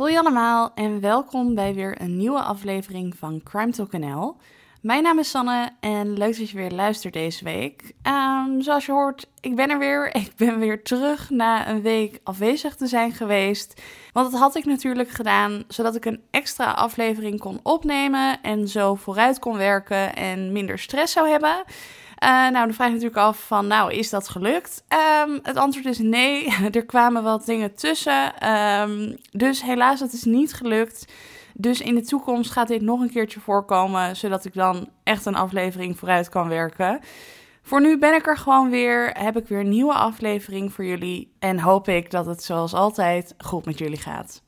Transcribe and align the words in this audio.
Hoi 0.00 0.16
allemaal 0.16 0.72
en 0.74 1.00
welkom 1.00 1.54
bij 1.54 1.74
weer 1.74 2.00
een 2.00 2.16
nieuwe 2.16 2.40
aflevering 2.40 3.16
van 3.16 3.40
Crime 3.42 3.72
Talk 3.72 3.92
NL. 3.92 4.36
Mijn 4.82 5.02
naam 5.02 5.18
is 5.18 5.30
Sanne 5.30 5.70
en 5.80 6.18
leuk 6.18 6.38
dat 6.38 6.50
je 6.50 6.56
weer 6.56 6.70
luistert 6.70 7.12
deze 7.12 7.44
week. 7.44 7.92
Ehm, 8.02 8.60
zoals 8.60 8.86
je 8.86 8.92
hoort, 8.92 9.26
ik 9.40 9.56
ben 9.56 9.70
er 9.70 9.78
weer. 9.78 10.14
Ik 10.24 10.32
ben 10.36 10.58
weer 10.58 10.82
terug 10.82 11.30
na 11.30 11.68
een 11.68 11.82
week 11.82 12.20
afwezig 12.22 12.76
te 12.76 12.86
zijn 12.86 13.12
geweest. 13.12 13.82
Want 14.12 14.30
dat 14.30 14.40
had 14.40 14.56
ik 14.56 14.64
natuurlijk 14.64 15.10
gedaan 15.10 15.64
zodat 15.68 15.94
ik 15.94 16.04
een 16.04 16.22
extra 16.30 16.70
aflevering 16.70 17.40
kon 17.40 17.60
opnemen 17.62 18.42
en 18.42 18.68
zo 18.68 18.94
vooruit 18.94 19.38
kon 19.38 19.56
werken 19.56 20.16
en 20.16 20.52
minder 20.52 20.78
stress 20.78 21.12
zou 21.12 21.28
hebben. 21.28 21.64
Uh, 22.24 22.28
nou, 22.30 22.52
dan 22.52 22.74
vraag 22.74 22.86
je 22.86 22.92
natuurlijk 22.92 23.20
af 23.20 23.46
van, 23.46 23.66
nou, 23.66 23.92
is 23.92 24.10
dat 24.10 24.28
gelukt? 24.28 24.84
Um, 25.26 25.40
het 25.42 25.56
antwoord 25.56 25.86
is 25.86 25.98
nee. 25.98 26.54
er 26.70 26.86
kwamen 26.86 27.22
wat 27.22 27.46
dingen 27.46 27.74
tussen. 27.74 28.50
Um, 28.50 29.16
dus 29.32 29.62
helaas, 29.62 30.00
dat 30.00 30.12
is 30.12 30.24
niet 30.24 30.52
gelukt. 30.52 31.12
Dus 31.54 31.80
in 31.80 31.94
de 31.94 32.02
toekomst 32.02 32.50
gaat 32.50 32.68
dit 32.68 32.82
nog 32.82 33.00
een 33.00 33.10
keertje 33.10 33.40
voorkomen, 33.40 34.16
zodat 34.16 34.44
ik 34.44 34.54
dan 34.54 34.88
echt 35.02 35.26
een 35.26 35.34
aflevering 35.34 35.98
vooruit 35.98 36.28
kan 36.28 36.48
werken. 36.48 37.00
Voor 37.62 37.80
nu 37.80 37.98
ben 37.98 38.14
ik 38.14 38.26
er 38.26 38.36
gewoon 38.36 38.70
weer, 38.70 39.10
heb 39.18 39.36
ik 39.36 39.48
weer 39.48 39.60
een 39.60 39.68
nieuwe 39.68 39.94
aflevering 39.94 40.72
voor 40.72 40.84
jullie 40.84 41.32
en 41.38 41.60
hoop 41.60 41.88
ik 41.88 42.10
dat 42.10 42.26
het 42.26 42.44
zoals 42.44 42.74
altijd 42.74 43.34
goed 43.38 43.64
met 43.64 43.78
jullie 43.78 43.98
gaat. 43.98 44.42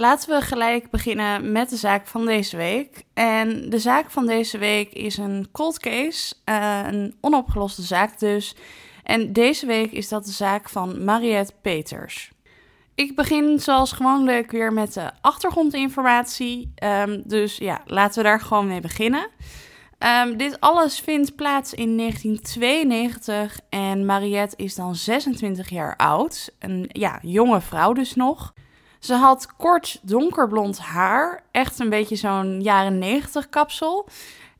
Laten 0.00 0.30
we 0.30 0.40
gelijk 0.40 0.90
beginnen 0.90 1.52
met 1.52 1.70
de 1.70 1.76
zaak 1.76 2.06
van 2.06 2.26
deze 2.26 2.56
week. 2.56 3.04
En 3.14 3.70
de 3.70 3.78
zaak 3.78 4.10
van 4.10 4.26
deze 4.26 4.58
week 4.58 4.92
is 4.92 5.16
een 5.16 5.48
cold 5.52 5.78
case, 5.78 6.34
uh, 6.44 6.80
een 6.86 7.14
onopgeloste 7.20 7.82
zaak 7.82 8.18
dus. 8.18 8.54
En 9.02 9.32
deze 9.32 9.66
week 9.66 9.92
is 9.92 10.08
dat 10.08 10.24
de 10.24 10.30
zaak 10.30 10.68
van 10.68 11.04
Mariette 11.04 11.52
Peters. 11.62 12.30
Ik 12.94 13.16
begin 13.16 13.58
zoals 13.58 13.92
gewoonlijk 13.92 14.50
weer 14.50 14.72
met 14.72 14.94
de 14.94 15.10
achtergrondinformatie. 15.20 16.72
Um, 16.84 17.22
dus 17.24 17.56
ja, 17.56 17.80
laten 17.86 18.22
we 18.22 18.28
daar 18.28 18.40
gewoon 18.40 18.66
mee 18.66 18.80
beginnen. 18.80 19.28
Um, 20.24 20.36
dit 20.36 20.60
alles 20.60 21.00
vindt 21.00 21.34
plaats 21.34 21.74
in 21.74 21.96
1992 21.96 23.60
en 23.68 24.06
Mariette 24.06 24.56
is 24.56 24.74
dan 24.74 24.94
26 24.94 25.68
jaar 25.68 25.96
oud. 25.96 26.52
Een 26.58 26.84
ja, 26.88 27.18
jonge 27.22 27.60
vrouw 27.60 27.92
dus 27.92 28.14
nog. 28.14 28.52
Ze 29.00 29.14
had 29.14 29.56
kort 29.56 29.98
donkerblond 30.02 30.78
haar, 30.78 31.42
echt 31.50 31.78
een 31.78 31.88
beetje 31.88 32.16
zo'n 32.16 32.60
jaren 32.60 32.98
90 32.98 33.48
kapsel. 33.48 34.08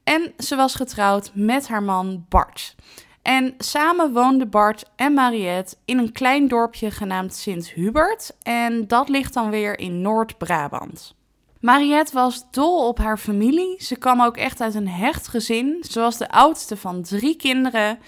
En 0.04 0.32
ze 0.38 0.56
was 0.56 0.74
getrouwd 0.74 1.30
met 1.34 1.68
haar 1.68 1.82
man 1.82 2.24
Bart. 2.28 2.74
En 3.22 3.54
samen 3.58 4.12
woonden 4.12 4.50
Bart 4.50 4.84
en 4.96 5.12
Mariette 5.14 5.76
in 5.84 5.98
een 5.98 6.12
klein 6.12 6.48
dorpje 6.48 6.90
genaamd 6.90 7.34
Sint-Hubert. 7.34 8.36
En 8.42 8.86
dat 8.86 9.08
ligt 9.08 9.34
dan 9.34 9.50
weer 9.50 9.78
in 9.78 10.00
Noord-Brabant. 10.00 11.14
Mariette 11.60 12.14
was 12.14 12.44
dol 12.50 12.88
op 12.88 12.98
haar 12.98 13.18
familie. 13.18 13.82
Ze 13.82 13.96
kwam 13.96 14.22
ook 14.22 14.36
echt 14.36 14.60
uit 14.60 14.74
een 14.74 14.88
hecht 14.88 15.28
gezin. 15.28 15.84
Ze 15.90 16.00
was 16.00 16.16
de 16.16 16.30
oudste 16.30 16.76
van 16.76 17.02
drie 17.02 17.36
kinderen. 17.36 17.98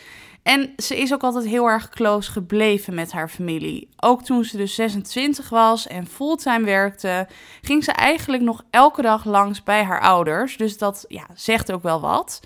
En 0.43 0.73
ze 0.77 0.99
is 0.99 1.13
ook 1.13 1.23
altijd 1.23 1.45
heel 1.45 1.67
erg 1.67 1.89
close 1.89 2.31
gebleven 2.31 2.95
met 2.95 3.13
haar 3.13 3.29
familie. 3.29 3.89
Ook 3.97 4.23
toen 4.23 4.45
ze 4.45 4.57
dus 4.57 4.75
26 4.75 5.49
was 5.49 5.87
en 5.87 6.07
fulltime 6.07 6.65
werkte, 6.65 7.29
ging 7.61 7.85
ze 7.85 7.93
eigenlijk 7.93 8.43
nog 8.43 8.63
elke 8.71 9.03
dag 9.03 9.25
langs 9.25 9.63
bij 9.63 9.83
haar 9.83 10.01
ouders. 10.01 10.57
Dus 10.57 10.79
dat 10.79 11.05
ja, 11.09 11.27
zegt 11.35 11.73
ook 11.73 11.83
wel 11.83 12.01
wat. 12.01 12.41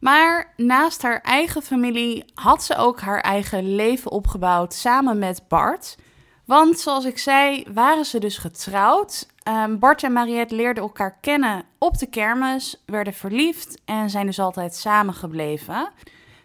Maar 0.00 0.52
naast 0.56 1.02
haar 1.02 1.20
eigen 1.20 1.62
familie 1.62 2.24
had 2.34 2.64
ze 2.64 2.76
ook 2.76 3.00
haar 3.00 3.20
eigen 3.20 3.74
leven 3.74 4.10
opgebouwd 4.10 4.74
samen 4.74 5.18
met 5.18 5.42
Bart. 5.48 5.96
Want 6.44 6.80
zoals 6.80 7.04
ik 7.04 7.18
zei, 7.18 7.64
waren 7.74 8.04
ze 8.04 8.20
dus 8.20 8.38
getrouwd. 8.38 9.26
Um, 9.48 9.78
Bart 9.78 10.02
en 10.02 10.12
Mariette 10.12 10.54
leerden 10.54 10.82
elkaar 10.82 11.18
kennen 11.20 11.64
op 11.78 11.98
de 11.98 12.06
kermis, 12.06 12.82
werden 12.86 13.14
verliefd 13.14 13.80
en 13.84 14.10
zijn 14.10 14.26
dus 14.26 14.38
altijd 14.38 14.74
samen 14.74 15.14
gebleven. 15.14 15.90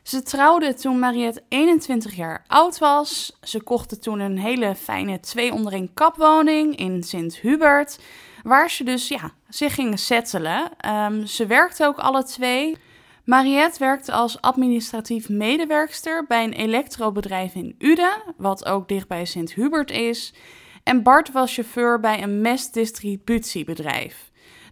Ze 0.07 0.23
trouwden 0.23 0.75
toen 0.75 0.99
Mariette 0.99 1.43
21 1.49 2.15
jaar 2.15 2.43
oud 2.47 2.77
was. 2.77 3.37
Ze 3.41 3.61
kochten 3.61 3.99
toen 3.99 4.19
een 4.19 4.37
hele 4.37 4.75
fijne 4.75 5.19
twee 5.19 5.53
onder 5.53 5.73
één 5.73 5.93
kapwoning 5.93 6.75
in 6.75 7.03
Sint-Hubert, 7.03 7.99
waar 8.43 8.69
ze 8.69 8.83
dus 8.83 9.07
ja, 9.07 9.31
zich 9.49 9.73
gingen 9.73 9.97
settelen. 9.97 10.71
Um, 10.89 11.25
ze 11.25 11.45
werkten 11.45 11.87
ook 11.87 11.97
alle 11.97 12.23
twee. 12.23 12.77
Mariette 13.23 13.79
werkte 13.79 14.11
als 14.11 14.41
administratief 14.41 15.29
medewerkster 15.29 16.25
bij 16.27 16.43
een 16.43 16.53
elektrobedrijf 16.53 17.55
in 17.55 17.75
Uden, 17.79 18.23
wat 18.37 18.65
ook 18.65 18.87
dichtbij 18.87 19.25
Sint-Hubert 19.25 19.91
is. 19.91 20.33
En 20.83 21.03
Bart 21.03 21.31
was 21.31 21.53
chauffeur 21.53 21.99
bij 21.99 22.23
een 22.23 22.41
mestdistributiebedrijf. 22.41 24.26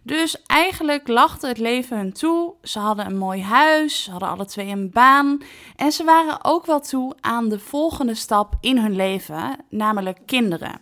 Dus 0.06 0.42
eigenlijk 0.46 1.08
lachte 1.08 1.46
het 1.46 1.58
leven 1.58 1.96
hun 1.96 2.12
toe. 2.12 2.54
Ze 2.62 2.78
hadden 2.78 3.06
een 3.06 3.18
mooi 3.18 3.42
huis, 3.42 4.02
ze 4.02 4.10
hadden 4.10 4.28
alle 4.28 4.44
twee 4.46 4.68
een 4.68 4.90
baan. 4.90 5.42
En 5.76 5.92
ze 5.92 6.04
waren 6.04 6.44
ook 6.44 6.66
wel 6.66 6.80
toe 6.80 7.14
aan 7.20 7.48
de 7.48 7.58
volgende 7.58 8.14
stap 8.14 8.54
in 8.60 8.78
hun 8.78 8.96
leven, 8.96 9.56
namelijk 9.68 10.18
kinderen. 10.26 10.80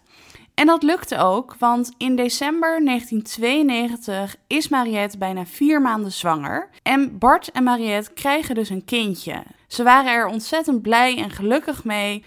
En 0.55 0.67
dat 0.67 0.83
lukte 0.83 1.19
ook, 1.19 1.57
want 1.59 1.93
in 1.97 2.17
december 2.17 2.85
1992 2.85 4.37
is 4.47 4.69
Mariette 4.69 5.19
bijna 5.19 5.47
vier 5.47 5.81
maanden 5.81 6.13
zwanger. 6.13 6.69
En 6.83 7.19
Bart 7.19 7.51
en 7.51 7.63
Mariette 7.63 8.13
krijgen 8.13 8.55
dus 8.55 8.69
een 8.69 8.85
kindje. 8.85 9.43
Ze 9.69 9.83
waren 9.83 10.13
er 10.13 10.27
ontzettend 10.27 10.83
blij 10.83 11.17
en 11.17 11.31
gelukkig 11.31 11.85
mee. 11.85 12.25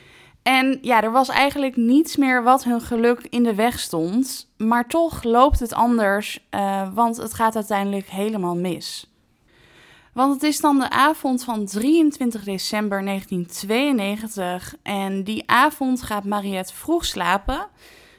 En 0.47 0.78
ja, 0.81 1.03
er 1.03 1.12
was 1.12 1.30
eigenlijk 1.30 1.75
niets 1.75 2.16
meer 2.16 2.44
wat 2.44 2.63
hun 2.63 2.81
geluk 2.81 3.28
in 3.30 3.44
de 3.44 3.56
weg 3.56 3.80
stond. 3.80 4.50
Maar 4.58 4.88
toch 4.88 5.24
loopt 5.24 5.59
het 5.59 5.74
anders, 5.74 6.47
uh, 6.52 6.94
want 6.94 7.18
het 7.18 7.34
gaat 7.34 7.56
uiteindelijk 7.56 8.09
helemaal 8.09 8.56
mis. 8.56 9.12
Want 10.13 10.34
het 10.34 10.44
is 10.44 10.59
dan 10.59 10.80
de 10.80 10.90
avond 10.90 11.44
van 11.44 11.66
23 11.66 12.44
december 12.44 13.03
1992 13.03 14.75
en 14.84 15.24
die 15.24 15.44
avond 15.46 16.02
gaat 16.02 16.24
Mariette 16.24 16.74
vroeg 16.74 17.06
slapen. 17.06 17.68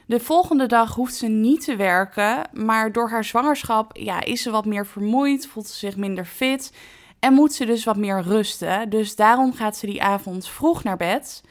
De 0.05 0.19
volgende 0.19 0.65
dag 0.65 0.95
hoeft 0.95 1.15
ze 1.15 1.27
niet 1.27 1.63
te 1.63 1.75
werken, 1.75 2.49
maar 2.53 2.91
door 2.91 3.09
haar 3.09 3.25
zwangerschap 3.25 3.97
ja, 3.97 4.23
is 4.23 4.41
ze 4.41 4.51
wat 4.51 4.65
meer 4.65 4.85
vermoeid, 4.85 5.47
voelt 5.47 5.67
ze 5.67 5.77
zich 5.77 5.97
minder 5.97 6.25
fit 6.25 6.73
en 7.19 7.33
moet 7.33 7.53
ze 7.53 7.65
dus 7.65 7.83
wat 7.83 7.97
meer 7.97 8.21
rusten. 8.21 8.89
Dus 8.89 9.15
daarom 9.15 9.53
gaat 9.53 9.77
ze 9.77 9.85
die 9.85 10.03
avond 10.03 10.47
vroeg 10.47 10.83
naar 10.83 10.97
bed. 10.97 11.41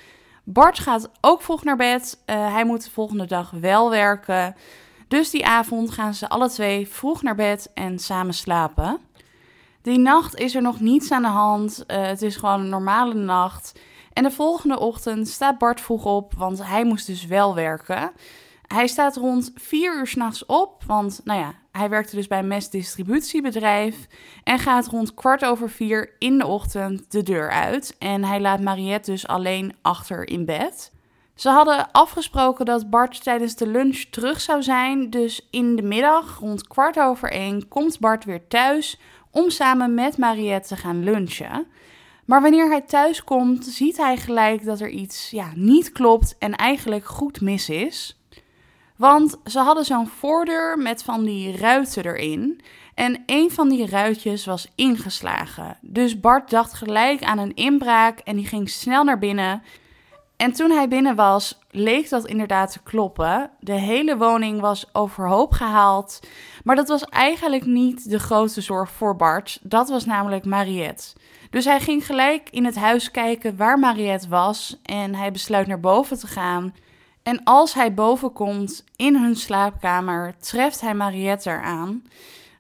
Bart 0.53 0.79
gaat 0.79 1.11
ook 1.21 1.43
vroeg 1.43 1.65
naar 1.65 1.77
bed. 1.77 2.23
Uh, 2.27 2.53
hij 2.53 2.65
moet 2.65 2.85
de 2.85 2.91
volgende 2.91 3.27
dag 3.27 3.51
wel 3.51 3.91
werken. 3.91 4.57
Dus 5.09 5.31
die 5.31 5.47
avond 5.47 5.91
gaan 5.91 6.15
ze 6.15 6.29
alle 6.29 6.49
twee 6.49 6.89
vroeg 6.89 7.23
naar 7.23 7.35
bed 7.35 7.71
en 7.75 7.99
samen 7.99 8.35
slapen. 8.35 8.99
Die 9.83 9.99
nacht 9.99 10.35
is 10.35 10.55
er 10.55 10.63
nog 10.63 10.81
niets 10.81 11.11
aan 11.11 11.23
de 11.23 11.29
hand. 11.29 11.85
Uh, 11.87 12.07
het 12.07 12.23
is 12.23 12.37
gewoon 12.37 12.61
een 12.61 12.69
normale 12.69 13.15
nacht. 13.15 13.81
En 14.13 14.23
de 14.23 14.31
volgende 14.31 14.79
ochtend 14.79 15.29
staat 15.29 15.59
Bart 15.59 15.81
vroeg 15.81 16.05
op, 16.05 16.35
want 16.35 16.67
hij 16.67 16.85
moest 16.85 17.07
dus 17.07 17.27
wel 17.27 17.55
werken. 17.55 18.13
Hij 18.67 18.87
staat 18.87 19.17
rond 19.17 19.53
vier 19.55 19.99
uur 19.99 20.07
s'nachts 20.07 20.47
op, 20.47 20.85
want 20.87 21.21
nou 21.25 21.41
ja, 21.41 21.55
hij 21.79 21.89
werkte 21.89 22.17
dus 22.17 22.27
bij 22.27 22.39
een 22.39 22.49
mestdistributiebedrijf 22.49 24.07
en 24.45 24.59
gaat 24.59 24.87
rond 24.87 25.15
kwart 25.15 25.45
over 25.45 25.71
vier 25.71 26.15
in 26.19 26.39
de 26.39 26.47
ochtend 26.47 27.11
de 27.13 27.23
deur 27.23 27.51
uit. 27.51 27.97
En 27.99 28.25
hij 28.25 28.41
laat 28.41 28.61
Mariette 28.61 29.11
dus 29.11 29.27
alleen 29.27 29.77
achter 29.83 30.29
in 30.29 30.45
bed. 30.45 30.93
Ze 31.35 31.49
hadden 31.49 31.91
afgesproken 31.93 32.65
dat 32.65 32.91
Bart 32.91 33.23
tijdens 33.23 33.55
de 33.55 33.67
lunch 33.67 33.97
terug 33.97 34.41
zou 34.41 34.63
zijn, 34.63 35.11
dus 35.11 35.47
in 35.51 35.77
de 35.77 35.83
middag 35.83 36.39
rond 36.39 36.67
kwart 36.67 36.99
over 36.99 37.31
één 37.31 37.69
komt 37.69 38.01
Bart 38.01 38.25
weer 38.25 38.47
thuis 38.49 39.01
om 39.31 39.51
samen 39.51 39.95
met 39.95 40.19
Mariette 40.19 40.69
te 40.69 40.77
gaan 40.77 41.05
lunchen. 41.05 41.67
Maar 42.25 42.43
wanneer 42.43 42.69
hij 42.69 42.81
thuis 42.81 43.25
komt, 43.25 43.65
ziet 43.65 43.97
hij 43.97 44.17
gelijk 44.17 44.65
dat 44.65 44.81
er 44.81 44.89
iets 44.89 45.31
ja, 45.31 45.51
niet 45.55 45.93
klopt 45.93 46.37
en 46.39 46.55
eigenlijk 46.55 47.05
goed 47.05 47.41
mis 47.41 47.69
is. 47.69 48.18
Want 48.99 49.37
ze 49.45 49.59
hadden 49.59 49.85
zo'n 49.85 50.09
voordeur 50.09 50.79
met 50.79 51.03
van 51.03 51.25
die 51.25 51.57
ruiten 51.57 52.05
erin. 52.05 52.61
En 52.95 53.23
een 53.27 53.51
van 53.51 53.69
die 53.69 53.87
ruitjes 53.87 54.45
was 54.45 54.69
ingeslagen. 54.75 55.77
Dus 55.81 56.21
Bart 56.21 56.51
dacht 56.51 56.75
gelijk 56.75 57.23
aan 57.23 57.39
een 57.39 57.55
inbraak 57.55 58.19
en 58.19 58.37
die 58.37 58.47
ging 58.47 58.71
snel 58.71 59.05
naar 59.05 59.19
binnen. 59.19 59.63
En 60.37 60.53
toen 60.53 60.71
hij 60.71 60.89
binnen 60.89 61.15
was, 61.15 61.59
leek 61.71 62.09
dat 62.09 62.27
inderdaad 62.27 62.73
te 62.73 62.83
kloppen. 62.83 63.51
De 63.61 63.73
hele 63.73 64.17
woning 64.17 64.61
was 64.61 64.87
overhoop 64.93 65.53
gehaald. 65.53 66.21
Maar 66.65 66.77
dat 66.77 66.89
was 66.89 67.05
eigenlijk 67.05 67.65
niet 67.67 68.11
de 68.11 68.19
grootste 68.19 68.61
zorg 68.61 68.91
voor 68.91 69.17
Bart. 69.17 69.59
Dat 69.63 69.89
was 69.89 70.05
namelijk 70.05 70.45
Mariette. 70.45 71.13
Dus 71.51 71.65
hij 71.65 71.81
ging 71.81 72.07
gelijk 72.07 72.49
in 72.51 72.65
het 72.65 72.77
huis 72.77 73.11
kijken 73.11 73.57
waar 73.57 73.79
Mariette 73.79 74.29
was. 74.29 74.81
En 74.83 75.15
hij 75.15 75.33
besluit 75.33 75.67
naar 75.67 75.81
boven 75.81 76.19
te 76.19 76.27
gaan. 76.27 76.75
En 77.29 77.45
als 77.45 77.75
hij 77.75 77.95
boven 77.95 78.33
komt 78.33 78.85
in 78.97 79.17
hun 79.17 79.37
slaapkamer, 79.37 80.35
treft 80.39 80.81
hij 80.81 80.95
Mariette 80.95 81.51
eraan. 81.51 82.03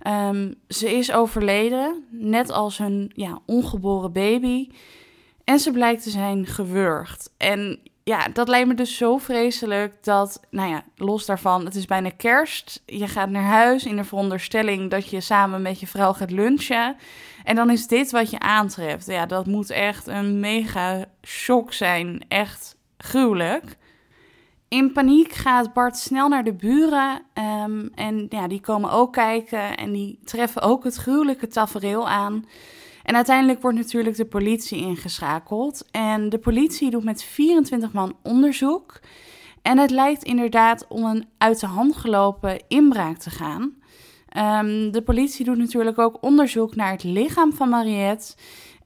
Um, 0.07 0.55
ze 0.69 0.97
is 0.97 1.13
overleden, 1.13 2.05
net 2.11 2.51
als 2.51 2.79
hun 2.79 3.13
ja, 3.15 3.39
ongeboren 3.47 4.13
baby. 4.13 4.71
En 5.45 5.59
ze 5.59 5.71
blijkt 5.71 6.03
te 6.03 6.11
zijn 6.11 6.47
gewurgd. 6.47 7.31
En 7.37 7.81
ja, 8.05 8.29
dat 8.33 8.49
lijkt 8.49 8.69
me 8.69 8.75
dus 8.75 8.97
zo 8.97 9.19
vreselijk 9.19 10.05
dat, 10.05 10.41
nou 10.51 10.71
ja, 10.71 10.85
los 10.97 11.27
daarvan, 11.27 11.65
het 11.65 11.75
is 11.75 11.87
bijna 11.87 12.11
kerst. 12.17 12.83
Je 12.87 13.09
gaat 13.09 13.31
naar 13.31 13.43
huis 13.43 13.85
in 13.85 13.97
de 13.97 14.05
veronderstelling 14.05 14.91
dat 14.91 15.09
je 15.11 15.21
samen 15.21 15.63
met 15.63 15.81
je 15.81 15.87
vrouw 15.87 16.13
gaat 16.13 16.31
lunchen. 16.31 16.97
En 17.45 17.57
dan 17.57 17.71
is 17.71 17.87
dit 17.87 18.11
wat 18.11 18.31
je 18.31 18.39
aantreft. 18.39 19.07
Ja, 19.07 19.27
dat 19.27 19.47
moet 19.47 19.71
echt 19.71 20.07
een 20.07 20.41
mega 20.41 21.05
shock 21.23 21.73
zijn. 21.73 22.25
Echt 22.29 22.77
gruwelijk. 22.97 23.77
In 24.69 24.93
paniek 24.93 25.33
gaat 25.33 25.73
Bart 25.73 25.97
snel 25.97 26.29
naar 26.29 26.45
de 26.45 26.55
buren. 26.55 27.23
Ehm, 27.33 27.87
en 27.95 28.27
ja, 28.29 28.49
die 28.49 28.61
komen 28.61 28.91
ook 28.91 29.13
kijken 29.13 29.77
en 29.77 29.93
die 29.93 30.19
treffen 30.25 30.63
ook 30.63 30.85
het 30.85 30.95
gruwelijke 30.95 31.47
tafereel 31.47 32.09
aan. 32.09 32.45
En 33.03 33.15
uiteindelijk 33.15 33.63
wordt 33.63 33.77
natuurlijk 33.77 34.17
de 34.17 34.25
politie 34.25 34.79
ingeschakeld. 34.79 35.85
En 35.91 36.29
de 36.29 36.39
politie 36.39 36.91
doet 36.91 37.05
met 37.05 37.23
24 37.23 37.93
man 37.93 38.17
onderzoek. 38.23 39.01
En 39.63 39.79
het 39.79 39.91
lijkt 39.91 40.23
inderdaad 40.23 40.87
om 40.89 41.05
een 41.05 41.29
uit 41.39 41.61
de 41.61 41.67
hand 41.67 41.97
gelopen 41.97 42.63
inbraak 42.69 43.17
te 43.17 43.31
gaan. 43.31 43.75
Ehm, 44.29 44.91
de 44.91 45.03
politie 45.03 45.45
doet 45.45 45.59
natuurlijk 45.59 45.99
ook 45.99 46.23
onderzoek 46.23 46.75
naar 46.75 46.91
het 46.91 47.03
lichaam 47.03 47.53
van 47.53 47.69
Mariette. 47.69 48.35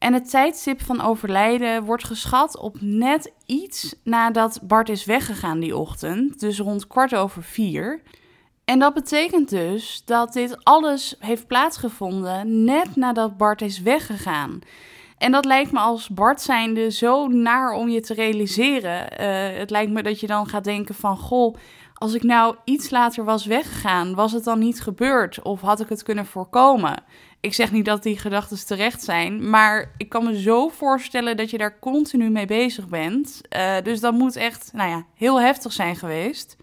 En 0.02 0.12
het 0.12 0.30
tijdstip 0.30 0.82
van 0.82 1.00
overlijden 1.00 1.84
wordt 1.84 2.04
geschat 2.04 2.58
op 2.58 2.76
net 2.80 3.32
iets 3.46 3.94
nadat 4.04 4.60
Bart 4.62 4.88
is 4.88 5.04
weggegaan 5.04 5.60
die 5.60 5.76
ochtend, 5.76 6.40
dus 6.40 6.58
rond 6.58 6.86
kwart 6.86 7.14
over 7.14 7.42
vier. 7.42 8.02
En 8.64 8.78
dat 8.78 8.94
betekent 8.94 9.48
dus 9.48 10.02
dat 10.04 10.32
dit 10.32 10.64
alles 10.64 11.16
heeft 11.18 11.46
plaatsgevonden 11.46 12.64
net 12.64 12.96
nadat 12.96 13.36
Bart 13.36 13.62
is 13.62 13.80
weggegaan. 13.80 14.58
En 15.18 15.32
dat 15.32 15.44
lijkt 15.44 15.72
me 15.72 15.78
als 15.78 16.08
Bart 16.08 16.40
zijnde 16.40 16.90
zo 16.90 17.26
naar 17.26 17.72
om 17.72 17.88
je 17.88 18.00
te 18.00 18.14
realiseren. 18.14 19.20
Uh, 19.20 19.58
het 19.58 19.70
lijkt 19.70 19.92
me 19.92 20.02
dat 20.02 20.20
je 20.20 20.26
dan 20.26 20.46
gaat 20.46 20.64
denken 20.64 20.94
van, 20.94 21.16
goh, 21.16 21.56
als 22.02 22.14
ik 22.14 22.22
nou 22.22 22.56
iets 22.64 22.90
later 22.90 23.24
was 23.24 23.46
weggegaan, 23.46 24.14
was 24.14 24.32
het 24.32 24.44
dan 24.44 24.58
niet 24.58 24.80
gebeurd? 24.80 25.42
Of 25.42 25.60
had 25.60 25.80
ik 25.80 25.88
het 25.88 26.02
kunnen 26.02 26.26
voorkomen? 26.26 27.02
Ik 27.40 27.54
zeg 27.54 27.72
niet 27.72 27.84
dat 27.84 28.02
die 28.02 28.18
gedachten 28.18 28.66
terecht 28.66 29.02
zijn, 29.02 29.50
maar 29.50 29.90
ik 29.96 30.08
kan 30.08 30.24
me 30.24 30.40
zo 30.40 30.68
voorstellen 30.68 31.36
dat 31.36 31.50
je 31.50 31.58
daar 31.58 31.78
continu 31.78 32.30
mee 32.30 32.46
bezig 32.46 32.88
bent. 32.88 33.40
Uh, 33.56 33.74
dus 33.82 34.00
dat 34.00 34.14
moet 34.14 34.36
echt, 34.36 34.70
nou 34.72 34.90
ja, 34.90 35.04
heel 35.14 35.40
heftig 35.40 35.72
zijn 35.72 35.96
geweest. 35.96 36.56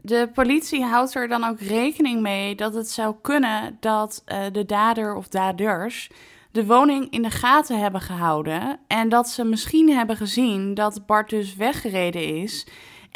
De 0.00 0.30
politie 0.34 0.84
houdt 0.84 1.14
er 1.14 1.28
dan 1.28 1.44
ook 1.44 1.60
rekening 1.60 2.20
mee 2.20 2.54
dat 2.54 2.74
het 2.74 2.90
zou 2.90 3.14
kunnen 3.22 3.76
dat 3.80 4.24
uh, 4.26 4.38
de 4.52 4.64
dader 4.64 5.14
of 5.14 5.28
daders 5.28 6.10
de 6.50 6.66
woning 6.66 7.10
in 7.10 7.22
de 7.22 7.30
gaten 7.30 7.80
hebben 7.80 8.00
gehouden 8.00 8.78
en 8.86 9.08
dat 9.08 9.28
ze 9.28 9.44
misschien 9.44 9.90
hebben 9.90 10.16
gezien 10.16 10.74
dat 10.74 11.06
Bart 11.06 11.30
dus 11.30 11.54
weggereden 11.54 12.42
is. 12.42 12.66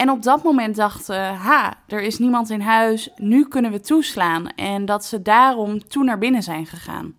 En 0.01 0.11
op 0.11 0.23
dat 0.23 0.43
moment 0.43 0.77
dachten, 0.77 1.35
ha, 1.35 1.75
er 1.87 2.01
is 2.03 2.19
niemand 2.19 2.51
in 2.51 2.61
huis, 2.61 3.09
nu 3.17 3.49
kunnen 3.49 3.71
we 3.71 3.81
toeslaan. 3.81 4.49
En 4.49 4.85
dat 4.85 5.05
ze 5.05 5.23
daarom 5.23 5.89
toen 5.89 6.05
naar 6.05 6.19
binnen 6.19 6.43
zijn 6.43 6.67
gegaan. 6.67 7.15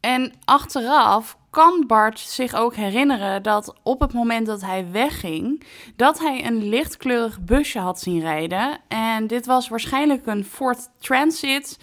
En 0.00 0.32
achteraf 0.44 1.38
kan 1.50 1.84
Bart 1.86 2.18
zich 2.18 2.54
ook 2.54 2.74
herinneren 2.74 3.42
dat 3.42 3.74
op 3.82 4.00
het 4.00 4.12
moment 4.12 4.46
dat 4.46 4.60
hij 4.60 4.90
wegging, 4.90 5.66
dat 5.96 6.18
hij 6.18 6.46
een 6.46 6.68
lichtkleurig 6.68 7.40
busje 7.40 7.78
had 7.78 8.00
zien 8.00 8.20
rijden. 8.20 8.78
En 8.88 9.26
dit 9.26 9.46
was 9.46 9.68
waarschijnlijk 9.68 10.26
een 10.26 10.44
Ford 10.44 10.88
Transit. 10.98 11.78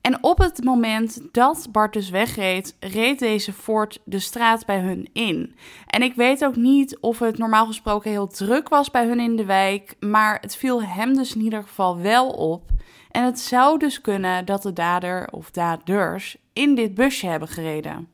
En 0.00 0.22
op 0.22 0.38
het 0.38 0.64
moment 0.64 1.20
dat 1.32 1.68
Bart 1.72 1.92
dus 1.92 2.10
wegreed, 2.10 2.76
reed 2.80 3.18
deze 3.18 3.52
Ford 3.52 3.98
de 4.04 4.18
straat 4.18 4.66
bij 4.66 4.80
hun 4.80 5.08
in. 5.12 5.54
En 5.86 6.02
ik 6.02 6.14
weet 6.14 6.44
ook 6.44 6.56
niet 6.56 6.98
of 6.98 7.18
het 7.18 7.38
normaal 7.38 7.66
gesproken 7.66 8.10
heel 8.10 8.26
druk 8.26 8.68
was 8.68 8.90
bij 8.90 9.06
hun 9.06 9.20
in 9.20 9.36
de 9.36 9.44
wijk, 9.44 9.94
maar 10.00 10.38
het 10.40 10.56
viel 10.56 10.82
hem 10.82 11.14
dus 11.14 11.34
in 11.34 11.40
ieder 11.40 11.62
geval 11.62 11.98
wel 11.98 12.28
op. 12.28 12.70
En 13.10 13.24
het 13.24 13.40
zou 13.40 13.78
dus 13.78 14.00
kunnen 14.00 14.44
dat 14.44 14.62
de 14.62 14.72
dader 14.72 15.28
of 15.30 15.50
daders 15.50 16.36
in 16.52 16.74
dit 16.74 16.94
busje 16.94 17.26
hebben 17.26 17.48
gereden. 17.48 18.08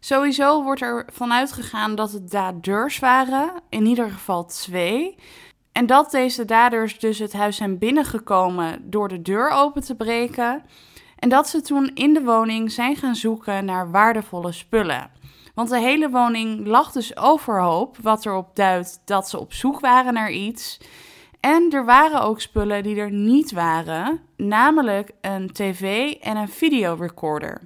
Sowieso 0.00 0.62
wordt 0.62 0.80
er 0.80 1.06
vanuit 1.12 1.52
gegaan 1.52 1.94
dat 1.94 2.12
het 2.12 2.30
daders 2.30 2.98
waren, 2.98 3.50
in 3.68 3.86
ieder 3.86 4.10
geval 4.10 4.44
twee. 4.44 5.16
En 5.72 5.86
dat 5.86 6.10
deze 6.10 6.44
daders 6.44 6.98
dus 6.98 7.18
het 7.18 7.32
huis 7.32 7.56
zijn 7.56 7.78
binnengekomen 7.78 8.90
door 8.90 9.08
de 9.08 9.22
deur 9.22 9.50
open 9.50 9.82
te 9.82 9.94
breken. 9.94 10.62
En 11.16 11.28
dat 11.28 11.48
ze 11.48 11.60
toen 11.60 11.90
in 11.94 12.14
de 12.14 12.22
woning 12.22 12.72
zijn 12.72 12.96
gaan 12.96 13.16
zoeken 13.16 13.64
naar 13.64 13.90
waardevolle 13.90 14.52
spullen. 14.52 15.10
Want 15.54 15.68
de 15.68 15.80
hele 15.80 16.10
woning 16.10 16.66
lag 16.66 16.92
dus 16.92 17.16
overhoop, 17.16 17.96
wat 18.02 18.26
erop 18.26 18.56
duidt 18.56 19.00
dat 19.04 19.28
ze 19.28 19.38
op 19.38 19.52
zoek 19.52 19.80
waren 19.80 20.14
naar 20.14 20.30
iets. 20.30 20.78
En 21.40 21.68
er 21.70 21.84
waren 21.84 22.22
ook 22.22 22.40
spullen 22.40 22.82
die 22.82 22.96
er 22.96 23.10
niet 23.10 23.52
waren, 23.52 24.20
namelijk 24.36 25.10
een 25.20 25.52
tv 25.52 26.12
en 26.12 26.36
een 26.36 26.48
videorecorder. 26.48 27.60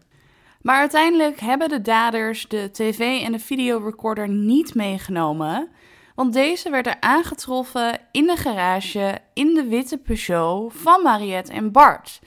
Maar 0.62 0.78
uiteindelijk 0.78 1.40
hebben 1.40 1.68
de 1.68 1.82
daders 1.82 2.48
de 2.48 2.68
tv 2.72 3.22
en 3.22 3.32
de 3.32 3.38
videorecorder 3.38 4.28
niet 4.28 4.74
meegenomen, 4.74 5.68
want 6.14 6.32
deze 6.32 6.70
werden 6.70 7.02
aangetroffen 7.02 8.00
in 8.12 8.26
de 8.26 8.36
garage 8.36 9.18
in 9.34 9.54
de 9.54 9.64
witte 9.64 9.98
Peugeot 9.98 10.72
van 10.74 11.02
Mariette 11.02 11.52
en 11.52 11.72
Bart. 11.72 12.20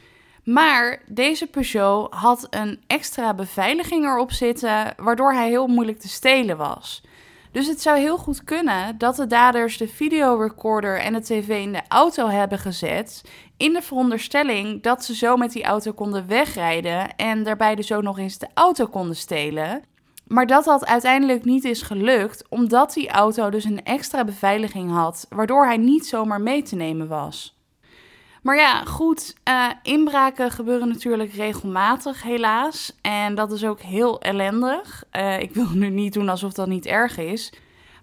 Maar 0.44 1.02
deze 1.08 1.48
Peugeot 1.48 2.14
had 2.14 2.48
een 2.50 2.82
extra 2.88 3.34
beveiliging 3.34 4.06
erop 4.06 4.32
zitten, 4.32 4.94
waardoor 4.98 5.34
hij 5.34 5.48
heel 5.48 5.68
moeilijk 5.68 6.00
te 6.00 6.10
stelen 6.10 6.58
was. 6.58 7.04
Dus 7.52 7.68
het 7.68 7.82
zou 7.82 7.98
heel 7.98 8.18
goed 8.18 8.44
kunnen 8.44 8.98
dat 8.98 9.16
de 9.16 9.28
daders 9.28 9.78
de 9.78 9.88
videorecorder 9.88 11.00
en 11.00 11.14
de 11.14 11.22
tv 11.22 11.50
in 11.50 11.72
de 11.72 11.82
auto 11.88 12.28
hebben 12.28 12.60
gezet. 12.60 13.22
In 13.58 13.74
de 13.74 13.82
veronderstelling 13.82 14.82
dat 14.82 15.06
ze 15.06 15.16
zo 15.16 15.38
met 15.38 15.52
die 15.52 15.64
auto 15.64 15.92
konden 15.92 16.28
wegrijden 16.28 17.16
en 17.16 17.44
daarbij 17.44 17.76
dus 17.76 17.92
ook 17.92 18.02
nog 18.02 18.20
eens 18.20 18.38
de 18.38 18.48
auto 18.54 18.86
konden 18.86 19.16
stelen. 19.16 19.84
Maar 20.28 20.48
dat 20.48 20.64
dat 20.66 20.86
uiteindelijk 20.86 21.46
niet 21.46 21.64
is 21.64 21.82
gelukt, 21.82 22.46
omdat 22.50 22.94
die 22.94 23.10
auto 23.10 23.50
dus 23.50 23.64
een 23.64 23.84
extra 23.84 24.24
beveiliging 24.24 24.92
had, 24.92 25.26
waardoor 25.30 25.66
hij 25.66 25.78
niet 25.78 26.06
zomaar 26.06 26.42
mee 26.42 26.62
te 26.62 26.76
nemen 26.76 27.08
was. 27.08 27.53
Maar 28.44 28.58
ja, 28.58 28.84
goed, 28.84 29.36
uh, 29.50 29.70
inbraken 29.84 30.52
gebeuren 30.52 30.88
natuurlijk 30.88 31.34
regelmatig, 31.34 32.24
helaas. 32.24 32.96
En 33.02 33.36
dat 33.36 33.52
is 33.52 33.66
ook 33.66 33.82
heel 33.82 34.22
ellendig. 34.22 35.04
Uh, 35.12 35.40
ik 35.40 35.54
wil 35.54 35.68
nu 35.74 35.90
niet 35.90 36.14
doen 36.14 36.30
alsof 36.30 36.54
dat 36.54 36.68
niet 36.68 36.86
erg 36.86 37.18
is. 37.18 37.54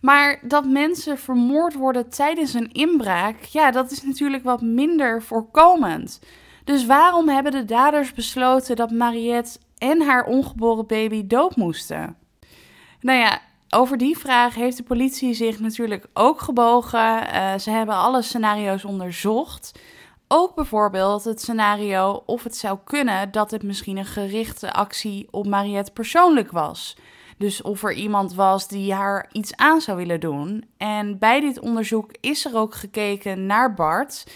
Maar 0.01 0.39
dat 0.43 0.65
mensen 0.65 1.19
vermoord 1.19 1.75
worden 1.75 2.11
tijdens 2.11 2.55
een 2.55 2.73
inbraak, 2.73 3.43
ja, 3.43 3.71
dat 3.71 3.91
is 3.91 4.03
natuurlijk 4.03 4.45
wat 4.45 4.63
minder 4.63 5.23
voorkomend. 5.23 6.21
Dus 6.65 6.87
waarom 6.87 7.29
hebben 7.29 7.53
de 7.53 7.65
daders 7.65 8.13
besloten 8.13 8.77
dat 8.77 8.91
Mariette 8.91 9.59
en 9.79 10.03
haar 10.03 10.25
ongeboren 10.25 10.87
baby 10.87 11.27
dood 11.27 11.57
moesten? 11.57 12.17
Nou 13.01 13.19
ja, 13.19 13.41
over 13.71 13.97
die 13.97 14.19
vraag 14.19 14.55
heeft 14.55 14.77
de 14.77 14.83
politie 14.83 15.35
zich 15.35 15.61
natuurlijk 15.61 16.07
ook 16.15 16.41
gebogen. 16.41 17.35
Uh, 17.35 17.59
ze 17.59 17.71
hebben 17.71 17.95
alle 17.95 18.23
scenario's 18.23 18.85
onderzocht. 18.85 19.73
Ook 20.33 20.55
bijvoorbeeld 20.55 21.25
het 21.25 21.41
scenario 21.41 22.23
of 22.27 22.43
het 22.43 22.57
zou 22.57 22.79
kunnen 22.85 23.31
dat 23.31 23.51
het 23.51 23.63
misschien 23.63 23.97
een 23.97 24.05
gerichte 24.05 24.73
actie 24.73 25.29
op 25.31 25.47
Mariette 25.47 25.93
persoonlijk 25.93 26.51
was. 26.51 26.97
Dus 27.39 27.63
of 27.63 27.83
er 27.83 27.93
iemand 27.93 28.35
was 28.35 28.69
die 28.69 28.93
haar 28.95 29.29
iets 29.33 29.57
aan 29.57 29.81
zou 29.81 29.97
willen 29.97 30.21
doen. 30.21 30.65
En 30.77 31.19
bij 31.19 31.41
dit 31.41 31.61
onderzoek 31.61 32.11
is 32.21 32.45
er 32.45 32.57
ook 32.57 32.75
gekeken 32.75 33.47
naar 33.47 33.75
Bart. 33.75 34.27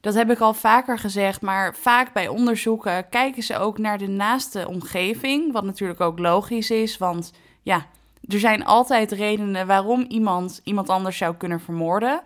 Dat 0.00 0.14
heb 0.14 0.30
ik 0.30 0.38
al 0.38 0.54
vaker 0.54 0.98
gezegd, 0.98 1.40
maar 1.40 1.74
vaak 1.74 2.12
bij 2.12 2.28
onderzoeken 2.28 3.08
kijken 3.08 3.42
ze 3.42 3.58
ook 3.58 3.78
naar 3.78 3.98
de 3.98 4.08
naaste 4.08 4.68
omgeving. 4.68 5.52
Wat 5.52 5.64
natuurlijk 5.64 6.00
ook 6.00 6.18
logisch 6.18 6.70
is, 6.70 6.98
want 6.98 7.32
ja, 7.62 7.86
er 8.28 8.38
zijn 8.38 8.64
altijd 8.64 9.12
redenen 9.12 9.66
waarom 9.66 10.04
iemand 10.08 10.60
iemand 10.64 10.88
anders 10.88 11.16
zou 11.16 11.34
kunnen 11.34 11.60
vermoorden. 11.60 12.22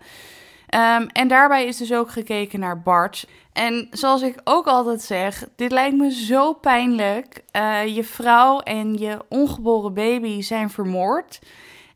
Um, 0.75 1.07
en 1.07 1.27
daarbij 1.27 1.65
is 1.65 1.77
dus 1.77 1.93
ook 1.93 2.09
gekeken 2.09 2.59
naar 2.59 2.81
Bart. 2.81 3.27
En 3.53 3.87
zoals 3.91 4.21
ik 4.21 4.35
ook 4.43 4.67
altijd 4.67 5.01
zeg, 5.01 5.47
dit 5.55 5.71
lijkt 5.71 5.97
me 5.97 6.11
zo 6.11 6.53
pijnlijk. 6.53 7.43
Uh, 7.55 7.95
je 7.95 8.03
vrouw 8.03 8.59
en 8.59 8.97
je 8.97 9.17
ongeboren 9.29 9.93
baby 9.93 10.41
zijn 10.41 10.69
vermoord. 10.69 11.39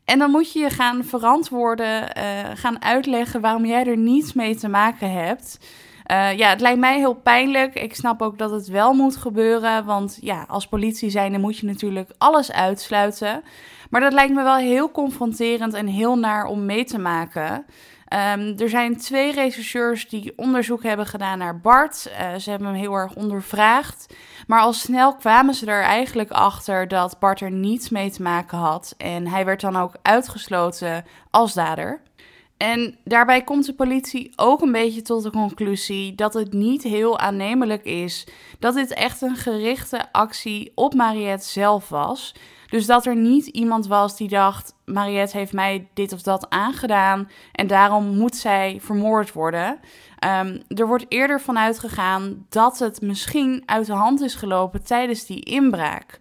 En 0.04 0.18
dan 0.18 0.30
moet 0.30 0.52
je 0.52 0.58
je 0.58 0.70
gaan 0.70 1.04
verantwoorden, 1.04 2.02
uh, 2.02 2.22
gaan 2.54 2.82
uitleggen 2.82 3.40
waarom 3.40 3.64
jij 3.64 3.86
er 3.86 3.96
niets 3.96 4.32
mee 4.32 4.56
te 4.56 4.68
maken 4.68 5.12
hebt. 5.12 5.58
Uh, 6.10 6.36
ja, 6.36 6.48
het 6.48 6.60
lijkt 6.60 6.78
mij 6.78 6.98
heel 6.98 7.14
pijnlijk. 7.14 7.74
Ik 7.74 7.94
snap 7.94 8.22
ook 8.22 8.38
dat 8.38 8.50
het 8.50 8.66
wel 8.68 8.92
moet 8.92 9.16
gebeuren. 9.16 9.84
Want 9.84 10.18
ja, 10.20 10.44
als 10.48 10.66
politie 10.66 11.10
zijnde 11.10 11.38
moet 11.38 11.58
je 11.58 11.66
natuurlijk 11.66 12.10
alles 12.18 12.52
uitsluiten. 12.52 13.42
Maar 13.90 14.00
dat 14.00 14.12
lijkt 14.12 14.34
me 14.34 14.42
wel 14.42 14.56
heel 14.56 14.90
confronterend 14.90 15.74
en 15.74 15.86
heel 15.86 16.18
naar 16.18 16.46
om 16.46 16.64
mee 16.64 16.84
te 16.84 16.98
maken. 16.98 17.66
Um, 18.08 18.58
er 18.58 18.68
zijn 18.68 18.96
twee 18.96 19.32
rechercheurs 19.32 20.08
die 20.08 20.32
onderzoek 20.36 20.82
hebben 20.82 21.06
gedaan 21.06 21.38
naar 21.38 21.60
Bart. 21.60 22.10
Uh, 22.10 22.34
ze 22.34 22.50
hebben 22.50 22.68
hem 22.68 22.76
heel 22.76 22.94
erg 22.94 23.14
ondervraagd. 23.14 24.14
Maar 24.46 24.60
al 24.60 24.72
snel 24.72 25.14
kwamen 25.14 25.54
ze 25.54 25.66
er 25.66 25.82
eigenlijk 25.82 26.30
achter 26.30 26.88
dat 26.88 27.18
Bart 27.18 27.40
er 27.40 27.50
niets 27.50 27.88
mee 27.88 28.10
te 28.10 28.22
maken 28.22 28.58
had. 28.58 28.94
En 28.96 29.26
hij 29.26 29.44
werd 29.44 29.60
dan 29.60 29.76
ook 29.76 29.94
uitgesloten 30.02 31.04
als 31.30 31.54
dader. 31.54 32.00
En 32.56 32.96
daarbij 33.04 33.42
komt 33.42 33.66
de 33.66 33.74
politie 33.74 34.32
ook 34.36 34.60
een 34.60 34.72
beetje 34.72 35.02
tot 35.02 35.22
de 35.22 35.30
conclusie 35.30 36.14
dat 36.14 36.34
het 36.34 36.52
niet 36.52 36.82
heel 36.82 37.18
aannemelijk 37.18 37.84
is 37.84 38.26
dat 38.58 38.74
dit 38.74 38.92
echt 38.92 39.22
een 39.22 39.36
gerichte 39.36 40.12
actie 40.12 40.72
op 40.74 40.94
Mariette 40.94 41.48
zelf 41.48 41.88
was. 41.88 42.34
Dus 42.68 42.86
dat 42.86 43.06
er 43.06 43.16
niet 43.16 43.46
iemand 43.46 43.86
was 43.86 44.16
die 44.16 44.28
dacht: 44.28 44.74
Mariette 44.84 45.36
heeft 45.36 45.52
mij 45.52 45.88
dit 45.94 46.12
of 46.12 46.22
dat 46.22 46.50
aangedaan 46.50 47.30
en 47.52 47.66
daarom 47.66 48.16
moet 48.16 48.36
zij 48.36 48.78
vermoord 48.80 49.32
worden. 49.32 49.78
Um, 50.24 50.62
er 50.68 50.86
wordt 50.86 51.06
eerder 51.08 51.40
vanuit 51.40 51.78
gegaan 51.78 52.46
dat 52.48 52.78
het 52.78 53.00
misschien 53.00 53.62
uit 53.66 53.86
de 53.86 53.92
hand 53.92 54.20
is 54.20 54.34
gelopen 54.34 54.84
tijdens 54.84 55.26
die 55.26 55.40
inbraak. 55.40 56.20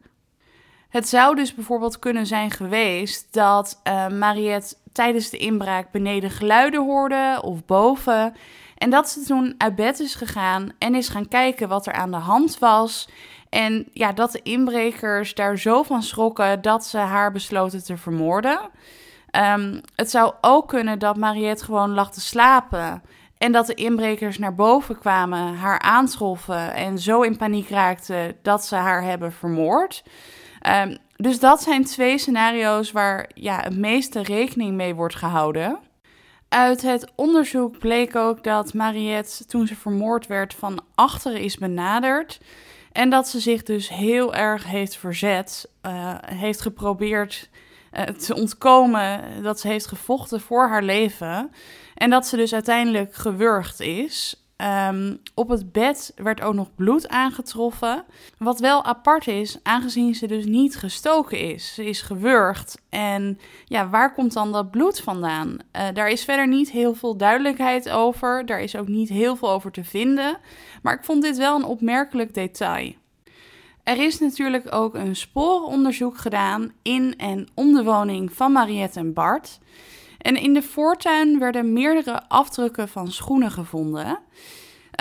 Het 0.89 1.09
zou 1.09 1.35
dus 1.35 1.55
bijvoorbeeld 1.55 1.99
kunnen 1.99 2.25
zijn 2.25 2.51
geweest 2.51 3.33
dat 3.33 3.81
uh, 3.87 4.07
Mariette 4.07 4.75
tijdens 4.93 5.29
de 5.29 5.38
inbraak 5.38 5.91
beneden 5.91 6.29
geluiden 6.31 6.83
hoorde 6.83 7.39
of 7.41 7.65
boven. 7.65 8.35
En 8.77 8.89
dat 8.89 9.09
ze 9.09 9.23
toen 9.23 9.55
uit 9.57 9.75
bed 9.75 10.00
is 10.00 10.15
gegaan 10.15 10.69
en 10.77 10.95
is 10.95 11.09
gaan 11.09 11.27
kijken 11.27 11.67
wat 11.67 11.85
er 11.85 11.93
aan 11.93 12.12
de 12.12 12.17
hand 12.17 12.59
was. 12.59 13.09
En 13.50 13.88
ja, 13.91 14.12
dat 14.12 14.31
de 14.31 14.41
inbrekers 14.41 15.33
daar 15.33 15.57
zo 15.57 15.83
van 15.83 16.03
schrokken 16.03 16.62
dat 16.62 16.85
ze 16.85 16.97
haar 16.97 17.31
besloten 17.31 17.83
te 17.83 17.97
vermoorden. 17.97 18.59
Um, 19.31 19.81
het 19.95 20.09
zou 20.09 20.33
ook 20.41 20.67
kunnen 20.67 21.00
dat 21.00 21.17
Mariette 21.17 21.63
gewoon 21.63 21.93
lag 21.93 22.12
te 22.12 22.21
slapen. 22.21 23.01
En 23.38 23.51
dat 23.51 23.67
de 23.67 23.73
inbrekers 23.73 24.38
naar 24.38 24.55
boven 24.55 25.00
kwamen, 25.00 25.55
haar 25.55 25.79
aantroffen 25.79 26.73
en 26.73 27.00
zo 27.00 27.21
in 27.21 27.38
paniek 27.38 27.69
raakten 27.69 28.35
dat 28.41 28.65
ze 28.65 28.75
haar 28.75 29.03
hebben 29.03 29.31
vermoord. 29.31 30.03
Um, 30.85 30.97
dus 31.23 31.39
dat 31.39 31.61
zijn 31.61 31.83
twee 31.83 32.17
scenario's 32.17 32.91
waar 32.91 33.29
ja, 33.33 33.59
het 33.59 33.77
meeste 33.77 34.23
rekening 34.23 34.75
mee 34.75 34.95
wordt 34.95 35.15
gehouden. 35.15 35.79
Uit 36.49 36.81
het 36.81 37.11
onderzoek 37.15 37.77
bleek 37.77 38.15
ook 38.15 38.43
dat 38.43 38.73
Mariette, 38.73 39.45
toen 39.45 39.67
ze 39.67 39.75
vermoord 39.75 40.27
werd, 40.27 40.53
van 40.53 40.83
achteren 40.95 41.41
is 41.41 41.57
benaderd. 41.57 42.39
En 42.91 43.09
dat 43.09 43.27
ze 43.27 43.39
zich 43.39 43.63
dus 43.63 43.89
heel 43.89 44.33
erg 44.33 44.65
heeft 44.65 44.95
verzet, 44.95 45.69
uh, 45.85 46.15
heeft 46.25 46.61
geprobeerd 46.61 47.49
uh, 47.93 48.01
te 48.01 48.35
ontkomen, 48.35 49.21
dat 49.41 49.59
ze 49.59 49.67
heeft 49.67 49.87
gevochten 49.87 50.41
voor 50.41 50.67
haar 50.67 50.83
leven. 50.83 51.51
En 51.95 52.09
dat 52.09 52.27
ze 52.27 52.35
dus 52.35 52.53
uiteindelijk 52.53 53.15
gewurgd 53.15 53.79
is. 53.79 54.42
Um, 54.57 55.19
op 55.33 55.50
het 55.50 55.72
bed 55.72 56.13
werd 56.15 56.41
ook 56.41 56.53
nog 56.53 56.75
bloed 56.75 57.07
aangetroffen. 57.07 58.03
Wat 58.38 58.60
wel 58.60 58.83
apart 58.83 59.27
is, 59.27 59.60
aangezien 59.63 60.15
ze 60.15 60.27
dus 60.27 60.45
niet 60.45 60.75
gestoken 60.75 61.39
is. 61.39 61.74
Ze 61.74 61.86
is 61.86 62.01
gewurgd. 62.01 62.81
En 62.89 63.39
ja, 63.65 63.89
waar 63.89 64.13
komt 64.13 64.33
dan 64.33 64.51
dat 64.51 64.72
bloed 64.72 65.00
vandaan? 65.00 65.57
Uh, 65.75 65.88
daar 65.93 66.10
is 66.10 66.24
verder 66.24 66.48
niet 66.48 66.72
heel 66.72 66.93
veel 66.93 67.17
duidelijkheid 67.17 67.89
over. 67.89 68.45
Daar 68.45 68.62
is 68.62 68.75
ook 68.75 68.88
niet 68.88 69.10
heel 69.10 69.36
veel 69.36 69.50
over 69.50 69.72
te 69.72 69.83
vinden. 69.83 70.38
Maar 70.81 70.93
ik 70.93 71.03
vond 71.03 71.22
dit 71.22 71.38
wel 71.38 71.55
een 71.55 71.65
opmerkelijk 71.65 72.33
detail. 72.33 72.93
Er 73.83 73.98
is 73.98 74.19
natuurlijk 74.19 74.75
ook 74.75 74.95
een 74.95 75.15
sporenonderzoek 75.15 76.17
gedaan 76.17 76.72
in 76.81 77.13
en 77.17 77.48
om 77.53 77.74
de 77.74 77.83
woning 77.83 78.33
van 78.33 78.51
Mariette 78.51 79.00
en 79.00 79.13
Bart. 79.13 79.60
En 80.23 80.35
in 80.35 80.53
de 80.53 80.61
voortuin 80.61 81.39
werden 81.39 81.73
meerdere 81.73 82.21
afdrukken 82.27 82.87
van 82.89 83.11
schoenen 83.11 83.51
gevonden. 83.51 84.19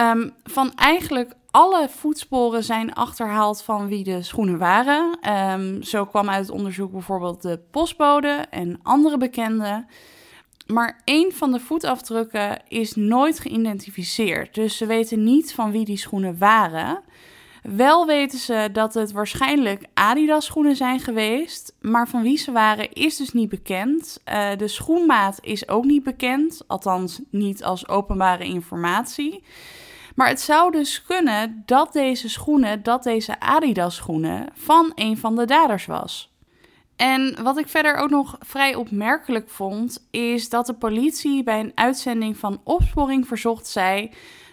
Um, 0.00 0.32
van 0.44 0.74
eigenlijk 0.74 1.32
alle 1.50 1.88
voetsporen 1.88 2.64
zijn 2.64 2.94
achterhaald 2.94 3.62
van 3.62 3.88
wie 3.88 4.04
de 4.04 4.22
schoenen 4.22 4.58
waren. 4.58 5.18
Um, 5.30 5.82
zo 5.82 6.04
kwam 6.04 6.28
uit 6.28 6.46
het 6.46 6.56
onderzoek 6.56 6.92
bijvoorbeeld 6.92 7.42
de 7.42 7.60
postbode 7.70 8.46
en 8.50 8.78
andere 8.82 9.16
bekenden. 9.16 9.86
Maar 10.66 11.00
één 11.04 11.32
van 11.32 11.52
de 11.52 11.60
voetafdrukken 11.60 12.62
is 12.68 12.94
nooit 12.94 13.40
geïdentificeerd. 13.40 14.54
Dus 14.54 14.76
ze 14.76 14.86
weten 14.86 15.24
niet 15.24 15.54
van 15.54 15.70
wie 15.70 15.84
die 15.84 15.96
schoenen 15.96 16.38
waren. 16.38 17.02
Wel 17.62 18.06
weten 18.06 18.38
ze 18.38 18.68
dat 18.72 18.94
het 18.94 19.12
waarschijnlijk 19.12 19.84
Adidas 19.94 20.44
schoenen 20.44 20.76
zijn 20.76 21.00
geweest, 21.00 21.74
maar 21.80 22.08
van 22.08 22.22
wie 22.22 22.36
ze 22.36 22.52
waren 22.52 22.92
is 22.92 23.16
dus 23.16 23.32
niet 23.32 23.48
bekend. 23.48 24.20
Uh, 24.28 24.56
de 24.56 24.68
schoenmaat 24.68 25.38
is 25.40 25.68
ook 25.68 25.84
niet 25.84 26.02
bekend, 26.02 26.62
althans 26.66 27.20
niet 27.30 27.64
als 27.64 27.88
openbare 27.88 28.44
informatie. 28.44 29.44
Maar 30.14 30.28
het 30.28 30.40
zou 30.40 30.70
dus 30.70 31.02
kunnen 31.02 31.62
dat 31.66 31.92
deze 31.92 32.28
schoenen, 32.28 32.82
dat 32.82 33.02
deze 33.02 33.40
Adidas 33.40 33.94
schoenen 33.94 34.48
van 34.54 34.92
een 34.94 35.18
van 35.18 35.36
de 35.36 35.44
daders 35.44 35.86
was. 35.86 36.32
En 36.96 37.42
wat 37.42 37.58
ik 37.58 37.68
verder 37.68 37.94
ook 37.94 38.10
nog 38.10 38.36
vrij 38.40 38.74
opmerkelijk 38.74 39.50
vond, 39.50 40.06
is 40.10 40.48
dat 40.48 40.66
de 40.66 40.74
politie 40.74 41.42
bij 41.42 41.60
een 41.60 41.72
uitzending 41.74 42.36
van 42.36 42.60
opsporing 42.64 43.26
verzocht 43.26 43.66
zei 43.66 44.10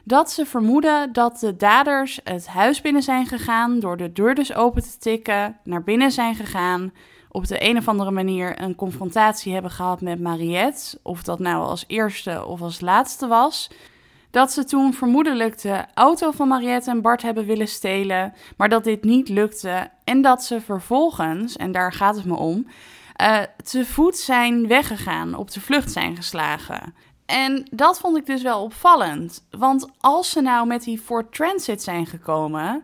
dat 0.10 0.32
ze 0.32 0.46
vermoeden 0.46 1.14
dat 1.14 1.40
de 1.40 1.56
daders 1.56 2.20
het 2.24 2.48
huis 2.48 2.82
binnen 2.82 3.02
zijn 3.02 3.26
gegaan 3.26 3.80
door 3.80 3.98
de 3.98 4.12
deur 4.12 4.36
dus 4.36 4.54
open 4.54 4.82
te 4.82 4.98
tikken, 4.98 5.58
naar 5.64 5.84
binnen 5.84 6.12
zijn 6.12 6.36
gegaan, 6.36 6.94
op 7.32 7.48
de 7.48 7.64
een 7.70 7.78
of 7.78 7.88
andere 7.88 8.12
manier 8.12 8.62
een 8.62 8.76
confrontatie 8.76 9.54
hebben 9.54 9.72
gehad 9.72 10.02
met 10.02 10.20
Mariette, 10.20 11.00
of 11.04 11.24
dat 11.24 11.40
nou 11.40 11.64
als 11.64 11.84
eerste 11.88 12.46
of 12.46 12.62
als 12.62 12.82
laatste 12.82 13.28
was. 13.28 13.70
Dat 14.32 14.52
ze 14.52 14.64
toen 14.64 14.94
vermoedelijk 14.94 15.62
de 15.62 15.86
auto 15.94 16.32
van 16.32 16.48
Mariette 16.48 16.90
en 16.90 17.02
Bart 17.02 17.22
hebben 17.22 17.46
willen 17.46 17.68
stelen, 17.68 18.34
maar 18.58 18.70
dat 18.70 18.84
dit 18.84 19.04
niet 19.04 19.30
lukte 19.30 19.90
en 20.04 20.22
dat 20.22 20.44
ze 20.44 20.62
vervolgens, 20.62 21.56
en 21.56 21.72
daar 21.72 21.94
gaat 21.94 22.16
het 22.16 22.26
me 22.26 22.36
om, 22.36 22.68
uh, 23.22 23.38
te 23.64 23.86
voet 23.86 24.18
zijn 24.18 24.68
weggegaan, 24.68 25.36
op 25.36 25.52
de 25.52 25.62
vlucht 25.62 25.92
zijn 25.92 26.16
geslagen. 26.16 26.94
En 27.30 27.68
dat 27.72 28.00
vond 28.00 28.18
ik 28.18 28.26
dus 28.26 28.42
wel 28.42 28.64
opvallend. 28.64 29.48
Want 29.50 29.88
als 30.00 30.30
ze 30.30 30.42
nou 30.42 30.68
met 30.68 30.84
die 30.84 31.00
Ford 31.00 31.34
Transit 31.34 31.84
zijn 31.84 32.06
gekomen, 32.06 32.84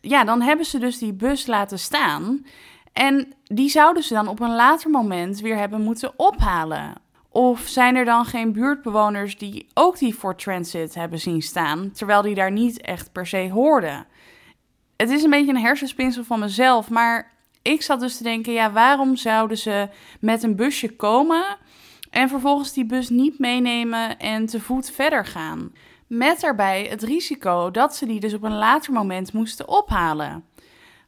ja, 0.00 0.24
dan 0.24 0.40
hebben 0.40 0.66
ze 0.66 0.78
dus 0.78 0.98
die 0.98 1.12
bus 1.12 1.46
laten 1.46 1.78
staan. 1.78 2.46
En 2.92 3.32
die 3.44 3.68
zouden 3.68 4.02
ze 4.02 4.14
dan 4.14 4.28
op 4.28 4.40
een 4.40 4.54
later 4.54 4.90
moment 4.90 5.40
weer 5.40 5.56
hebben 5.56 5.80
moeten 5.80 6.12
ophalen. 6.16 6.94
Of 7.28 7.60
zijn 7.60 7.96
er 7.96 8.04
dan 8.04 8.24
geen 8.24 8.52
buurtbewoners 8.52 9.38
die 9.38 9.66
ook 9.74 9.98
die 9.98 10.14
Ford 10.14 10.38
Transit 10.38 10.94
hebben 10.94 11.20
zien 11.20 11.42
staan, 11.42 11.90
terwijl 11.92 12.22
die 12.22 12.34
daar 12.34 12.52
niet 12.52 12.80
echt 12.80 13.12
per 13.12 13.26
se 13.26 13.50
hoorden? 13.52 14.06
Het 14.96 15.10
is 15.10 15.22
een 15.22 15.30
beetje 15.30 15.52
een 15.52 15.60
hersenspinsel 15.60 16.24
van 16.24 16.40
mezelf, 16.40 16.90
maar 16.90 17.32
ik 17.62 17.82
zat 17.82 18.00
dus 18.00 18.16
te 18.16 18.22
denken, 18.22 18.52
ja, 18.52 18.72
waarom 18.72 19.16
zouden 19.16 19.58
ze 19.58 19.88
met 20.20 20.42
een 20.42 20.56
busje 20.56 20.96
komen 20.96 21.44
en 22.10 22.28
vervolgens 22.28 22.72
die 22.72 22.86
bus 22.86 23.08
niet 23.08 23.38
meenemen 23.38 24.18
en 24.18 24.46
te 24.46 24.60
voet 24.60 24.90
verder 24.90 25.26
gaan. 25.26 25.72
Met 26.06 26.40
daarbij 26.40 26.86
het 26.90 27.02
risico 27.02 27.70
dat 27.70 27.96
ze 27.96 28.06
die 28.06 28.20
dus 28.20 28.34
op 28.34 28.42
een 28.42 28.56
later 28.58 28.92
moment 28.92 29.32
moesten 29.32 29.68
ophalen. 29.68 30.44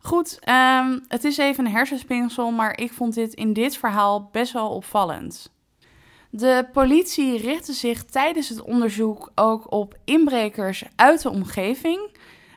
Goed, 0.00 0.38
um, 0.48 1.04
het 1.08 1.24
is 1.24 1.38
even 1.38 1.66
een 1.66 1.72
hersenspinsel, 1.72 2.50
maar 2.50 2.78
ik 2.78 2.92
vond 2.92 3.14
dit 3.14 3.34
in 3.34 3.52
dit 3.52 3.76
verhaal 3.76 4.28
best 4.32 4.52
wel 4.52 4.68
opvallend. 4.68 5.52
De 6.30 6.68
politie 6.72 7.38
richtte 7.38 7.72
zich 7.72 8.04
tijdens 8.04 8.48
het 8.48 8.62
onderzoek 8.62 9.30
ook 9.34 9.72
op 9.72 9.98
inbrekers 10.04 10.84
uit 10.96 11.22
de 11.22 11.30
omgeving. 11.30 12.10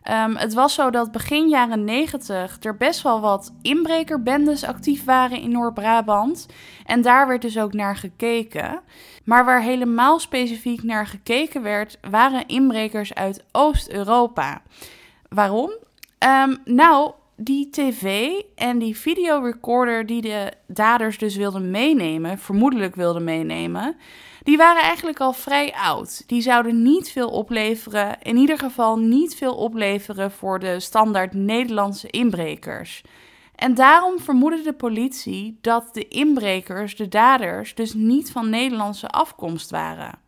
Um, 0.10 0.36
het 0.36 0.54
was 0.54 0.74
zo 0.74 0.90
dat 0.90 1.12
begin 1.12 1.50
jaren 1.50 1.84
90 1.84 2.58
er 2.62 2.78
best 2.78 3.02
wel 3.02 3.22
wat 3.22 3.54
inbrekerbendes 3.62 4.64
actief 4.64 5.04
waren 5.04 5.42
in 5.42 5.52
Noord-Brabant. 5.52 6.48
En 6.86 7.02
daar 7.02 7.28
werd 7.28 7.42
dus 7.42 7.60
ook 7.60 7.74
naar 7.74 7.96
gekeken. 7.96 8.82
Maar 9.24 9.46
waar 9.46 9.62
helemaal 9.62 10.20
specifiek 10.20 10.84
naar 10.84 11.08
gekeken 11.08 11.62
werd, 11.62 11.98
waren 12.10 12.48
inbrekers 12.48 13.14
uit 13.14 13.44
Oost-Europa. 13.52 14.62
Waarom? 15.30 15.72
Um, 16.20 16.58
nou, 16.66 17.12
die 17.44 17.70
tv 17.70 18.32
en 18.56 18.80
die 18.80 18.98
videorecorder 18.98 20.06
die 20.06 20.22
de 20.22 20.52
daders 20.68 21.18
dus 21.18 21.36
wilden 21.36 21.72
meenemen, 21.72 22.38
vermoedelijk 22.38 22.96
wilden 22.96 23.24
meenemen, 23.24 23.96
die 24.44 24.58
waren 24.58 24.82
eigenlijk 24.82 25.20
al 25.20 25.34
vrij 25.34 25.74
oud. 25.74 26.24
Die 26.28 26.42
zouden 26.42 26.82
niet 26.82 27.12
veel 27.12 27.30
opleveren, 27.30 28.18
in 28.22 28.38
ieder 28.38 28.58
geval 28.58 28.98
niet 28.98 29.36
veel 29.36 29.56
opleveren 29.56 30.32
voor 30.32 30.60
de 30.60 30.80
standaard 30.80 31.34
Nederlandse 31.34 32.10
inbrekers. 32.10 33.02
En 33.56 33.74
daarom 33.74 34.20
vermoedde 34.20 34.62
de 34.62 34.74
politie 34.74 35.58
dat 35.62 35.90
de 35.94 36.08
inbrekers, 36.08 36.96
de 36.96 37.08
daders, 37.08 37.76
dus 37.76 37.94
niet 37.94 38.32
van 38.32 38.50
Nederlandse 38.50 39.08
afkomst 39.08 39.70
waren. 39.70 40.21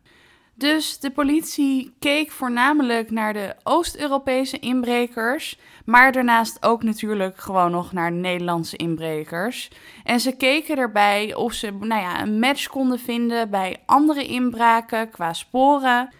Dus 0.56 0.98
de 0.98 1.10
politie 1.10 1.94
keek 1.98 2.30
voornamelijk 2.30 3.10
naar 3.10 3.32
de 3.32 3.54
Oost-Europese 3.62 4.58
inbrekers, 4.58 5.58
maar 5.84 6.12
daarnaast 6.12 6.64
ook 6.64 6.82
natuurlijk 6.82 7.38
gewoon 7.38 7.70
nog 7.70 7.92
naar 7.92 8.12
Nederlandse 8.12 8.76
inbrekers. 8.76 9.70
En 10.04 10.20
ze 10.20 10.36
keken 10.36 10.76
erbij 10.76 11.34
of 11.34 11.52
ze 11.52 11.70
nou 11.70 12.02
ja, 12.02 12.22
een 12.22 12.38
match 12.38 12.66
konden 12.66 12.98
vinden 12.98 13.50
bij 13.50 13.76
andere 13.86 14.26
inbraken 14.26 15.10
qua 15.10 15.32
sporen. 15.32 16.12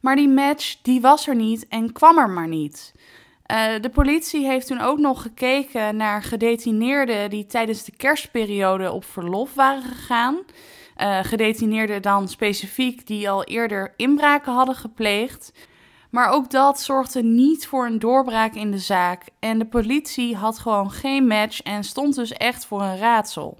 Maar 0.00 0.16
die 0.16 0.28
match 0.28 0.76
die 0.82 1.00
was 1.00 1.26
er 1.26 1.36
niet 1.36 1.68
en 1.68 1.92
kwam 1.92 2.18
er 2.18 2.30
maar 2.30 2.48
niet. 2.48 2.92
Uh, 3.52 3.80
de 3.80 3.90
politie 3.90 4.46
heeft 4.46 4.66
toen 4.66 4.80
ook 4.80 4.98
nog 4.98 5.22
gekeken 5.22 5.96
naar 5.96 6.22
gedetineerden 6.22 7.30
die 7.30 7.46
tijdens 7.46 7.84
de 7.84 7.92
kerstperiode 7.96 8.92
op 8.92 9.04
verlof 9.04 9.54
waren 9.54 9.82
gegaan. 9.82 10.38
Uh, 11.02 11.18
gedetineerden 11.22 12.02
dan 12.02 12.28
specifiek 12.28 13.06
die 13.06 13.30
al 13.30 13.44
eerder 13.44 13.92
inbraken 13.96 14.52
hadden 14.52 14.74
gepleegd. 14.74 15.52
Maar 16.10 16.30
ook 16.30 16.50
dat 16.50 16.80
zorgde 16.80 17.22
niet 17.22 17.66
voor 17.66 17.86
een 17.86 17.98
doorbraak 17.98 18.54
in 18.54 18.70
de 18.70 18.78
zaak. 18.78 19.22
En 19.38 19.58
de 19.58 19.66
politie 19.66 20.36
had 20.36 20.58
gewoon 20.58 20.90
geen 20.90 21.26
match 21.26 21.62
en 21.62 21.84
stond 21.84 22.14
dus 22.14 22.32
echt 22.32 22.66
voor 22.66 22.82
een 22.82 22.98
raadsel. 22.98 23.58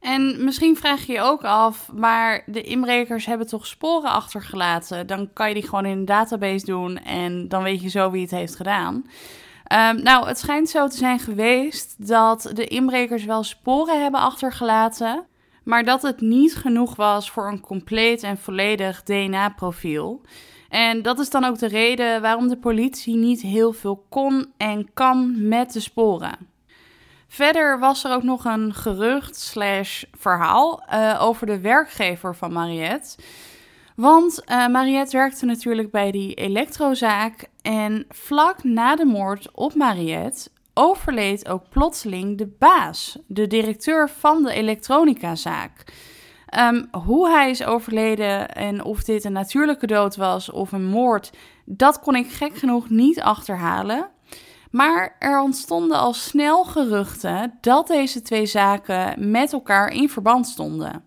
En 0.00 0.44
misschien 0.44 0.76
vraag 0.76 1.06
je 1.06 1.12
je 1.12 1.20
ook 1.20 1.44
af, 1.44 1.92
maar 1.92 2.42
de 2.46 2.62
inbrekers 2.62 3.26
hebben 3.26 3.46
toch 3.46 3.66
sporen 3.66 4.10
achtergelaten? 4.10 5.06
Dan 5.06 5.32
kan 5.32 5.48
je 5.48 5.54
die 5.54 5.62
gewoon 5.62 5.84
in 5.84 5.98
een 5.98 6.04
database 6.04 6.64
doen 6.64 6.98
en 6.98 7.48
dan 7.48 7.62
weet 7.62 7.82
je 7.82 7.88
zo 7.88 8.10
wie 8.10 8.22
het 8.22 8.30
heeft 8.30 8.56
gedaan. 8.56 8.94
Um, 9.72 10.02
nou, 10.02 10.26
het 10.26 10.38
schijnt 10.38 10.68
zo 10.68 10.88
te 10.88 10.96
zijn 10.96 11.18
geweest 11.18 12.08
dat 12.08 12.50
de 12.54 12.66
inbrekers 12.66 13.24
wel 13.24 13.42
sporen 13.42 14.02
hebben 14.02 14.20
achtergelaten, 14.20 15.26
maar 15.64 15.84
dat 15.84 16.02
het 16.02 16.20
niet 16.20 16.56
genoeg 16.56 16.96
was 16.96 17.30
voor 17.30 17.48
een 17.48 17.60
compleet 17.60 18.22
en 18.22 18.38
volledig 18.38 19.02
DNA-profiel. 19.02 20.20
En 20.68 21.02
dat 21.02 21.18
is 21.18 21.30
dan 21.30 21.44
ook 21.44 21.58
de 21.58 21.68
reden 21.68 22.22
waarom 22.22 22.48
de 22.48 22.58
politie 22.58 23.16
niet 23.16 23.40
heel 23.40 23.72
veel 23.72 24.06
kon 24.08 24.52
en 24.56 24.90
kan 24.94 25.48
met 25.48 25.72
de 25.72 25.80
sporen. 25.80 26.50
Verder 27.28 27.78
was 27.78 28.04
er 28.04 28.12
ook 28.12 28.22
nog 28.22 28.44
een 28.44 28.74
gerucht 28.74 29.36
slash 29.36 30.04
verhaal 30.18 30.82
uh, 30.92 31.18
over 31.22 31.46
de 31.46 31.60
werkgever 31.60 32.36
van 32.36 32.52
Mariette. 32.52 33.18
Want 33.96 34.42
uh, 34.46 34.66
Mariette 34.68 35.16
werkte 35.16 35.46
natuurlijk 35.46 35.90
bij 35.90 36.10
die 36.10 36.34
elektrozaak 36.34 37.48
en 37.62 38.04
vlak 38.08 38.64
na 38.64 38.96
de 38.96 39.04
moord 39.04 39.48
op 39.52 39.74
Mariette 39.74 40.50
overleed 40.74 41.48
ook 41.48 41.68
plotseling 41.68 42.38
de 42.38 42.46
baas, 42.58 43.18
de 43.26 43.46
directeur 43.46 44.08
van 44.08 44.42
de 44.42 44.52
elektronicazaak. 44.52 45.84
Um, 46.58 46.88
hoe 46.90 47.30
hij 47.30 47.50
is 47.50 47.64
overleden 47.64 48.48
en 48.48 48.84
of 48.84 49.02
dit 49.02 49.24
een 49.24 49.32
natuurlijke 49.32 49.86
dood 49.86 50.16
was 50.16 50.50
of 50.50 50.72
een 50.72 50.84
moord, 50.84 51.30
dat 51.64 52.00
kon 52.00 52.14
ik 52.14 52.30
gek 52.30 52.56
genoeg 52.56 52.90
niet 52.90 53.20
achterhalen. 53.20 54.10
Maar 54.70 55.16
er 55.18 55.40
ontstonden 55.40 55.98
al 55.98 56.12
snel 56.12 56.64
geruchten 56.64 57.58
dat 57.60 57.86
deze 57.86 58.22
twee 58.22 58.46
zaken 58.46 59.30
met 59.30 59.52
elkaar 59.52 59.88
in 59.88 60.08
verband 60.08 60.46
stonden. 60.46 61.04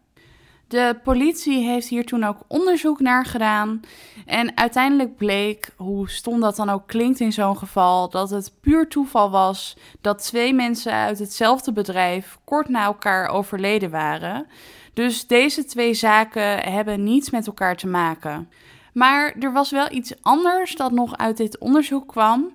De 0.68 1.00
politie 1.04 1.64
heeft 1.64 1.88
hier 1.88 2.06
toen 2.06 2.24
ook 2.24 2.38
onderzoek 2.48 3.00
naar 3.00 3.26
gedaan. 3.26 3.82
En 4.26 4.58
uiteindelijk 4.58 5.18
bleek, 5.18 5.70
hoe 5.78 6.10
stom 6.10 6.40
dat 6.40 6.56
dan 6.56 6.70
ook 6.70 6.88
klinkt 6.88 7.20
in 7.20 7.34
zo'n 7.34 7.58
geval, 7.58 8.10
dat 8.10 8.30
het 8.30 8.54
puur 8.62 8.88
toeval 8.88 9.30
was 9.30 9.78
dat 10.02 10.24
twee 10.24 10.54
mensen 10.54 10.92
uit 10.92 11.20
hetzelfde 11.20 11.72
bedrijf 11.72 12.38
kort 12.44 12.70
na 12.70 12.84
elkaar 12.84 13.30
overleden 13.30 13.90
waren. 13.90 14.48
Dus 14.94 15.28
deze 15.28 15.66
twee 15.66 15.94
zaken 15.94 16.60
hebben 16.60 17.04
niets 17.04 17.30
met 17.30 17.48
elkaar 17.48 17.76
te 17.76 17.88
maken. 17.88 18.50
Maar 18.94 19.36
er 19.40 19.54
was 19.54 19.72
wel 19.72 19.92
iets 19.92 20.14
anders 20.22 20.76
dat 20.76 20.92
nog 20.92 21.18
uit 21.18 21.38
dit 21.38 21.58
onderzoek 21.58 22.08
kwam. 22.08 22.54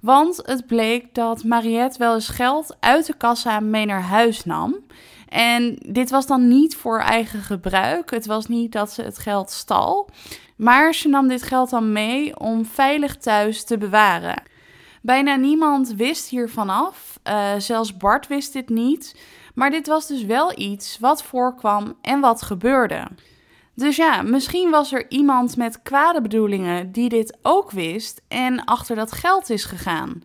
Want 0.00 0.40
het 0.44 0.66
bleek 0.66 1.14
dat 1.14 1.44
Mariette 1.44 1.98
wel 1.98 2.14
eens 2.14 2.28
geld 2.28 2.76
uit 2.80 3.06
de 3.06 3.16
kassa 3.16 3.60
mee 3.60 3.86
naar 3.86 4.02
huis 4.02 4.44
nam. 4.44 4.76
En 5.32 5.76
dit 5.86 6.10
was 6.10 6.26
dan 6.26 6.48
niet 6.48 6.76
voor 6.76 6.98
eigen 6.98 7.40
gebruik. 7.40 8.10
Het 8.10 8.26
was 8.26 8.46
niet 8.46 8.72
dat 8.72 8.92
ze 8.92 9.02
het 9.02 9.18
geld 9.18 9.50
stal. 9.50 10.08
Maar 10.56 10.94
ze 10.94 11.08
nam 11.08 11.28
dit 11.28 11.42
geld 11.42 11.70
dan 11.70 11.92
mee 11.92 12.38
om 12.38 12.64
veilig 12.64 13.16
thuis 13.16 13.64
te 13.64 13.78
bewaren. 13.78 14.42
Bijna 15.02 15.36
niemand 15.36 15.94
wist 15.94 16.28
hiervan 16.28 16.68
af. 16.68 17.18
Uh, 17.28 17.50
zelfs 17.58 17.96
Bart 17.96 18.26
wist 18.26 18.52
dit 18.52 18.68
niet. 18.68 19.16
Maar 19.54 19.70
dit 19.70 19.86
was 19.86 20.06
dus 20.06 20.24
wel 20.24 20.58
iets 20.58 20.98
wat 20.98 21.22
voorkwam 21.22 21.96
en 22.00 22.20
wat 22.20 22.42
gebeurde. 22.42 23.06
Dus 23.74 23.96
ja, 23.96 24.22
misschien 24.22 24.70
was 24.70 24.92
er 24.92 25.10
iemand 25.10 25.56
met 25.56 25.82
kwade 25.82 26.20
bedoelingen 26.20 26.92
die 26.92 27.08
dit 27.08 27.38
ook 27.42 27.70
wist 27.70 28.22
en 28.28 28.64
achter 28.64 28.96
dat 28.96 29.12
geld 29.12 29.50
is 29.50 29.64
gegaan. 29.64 30.22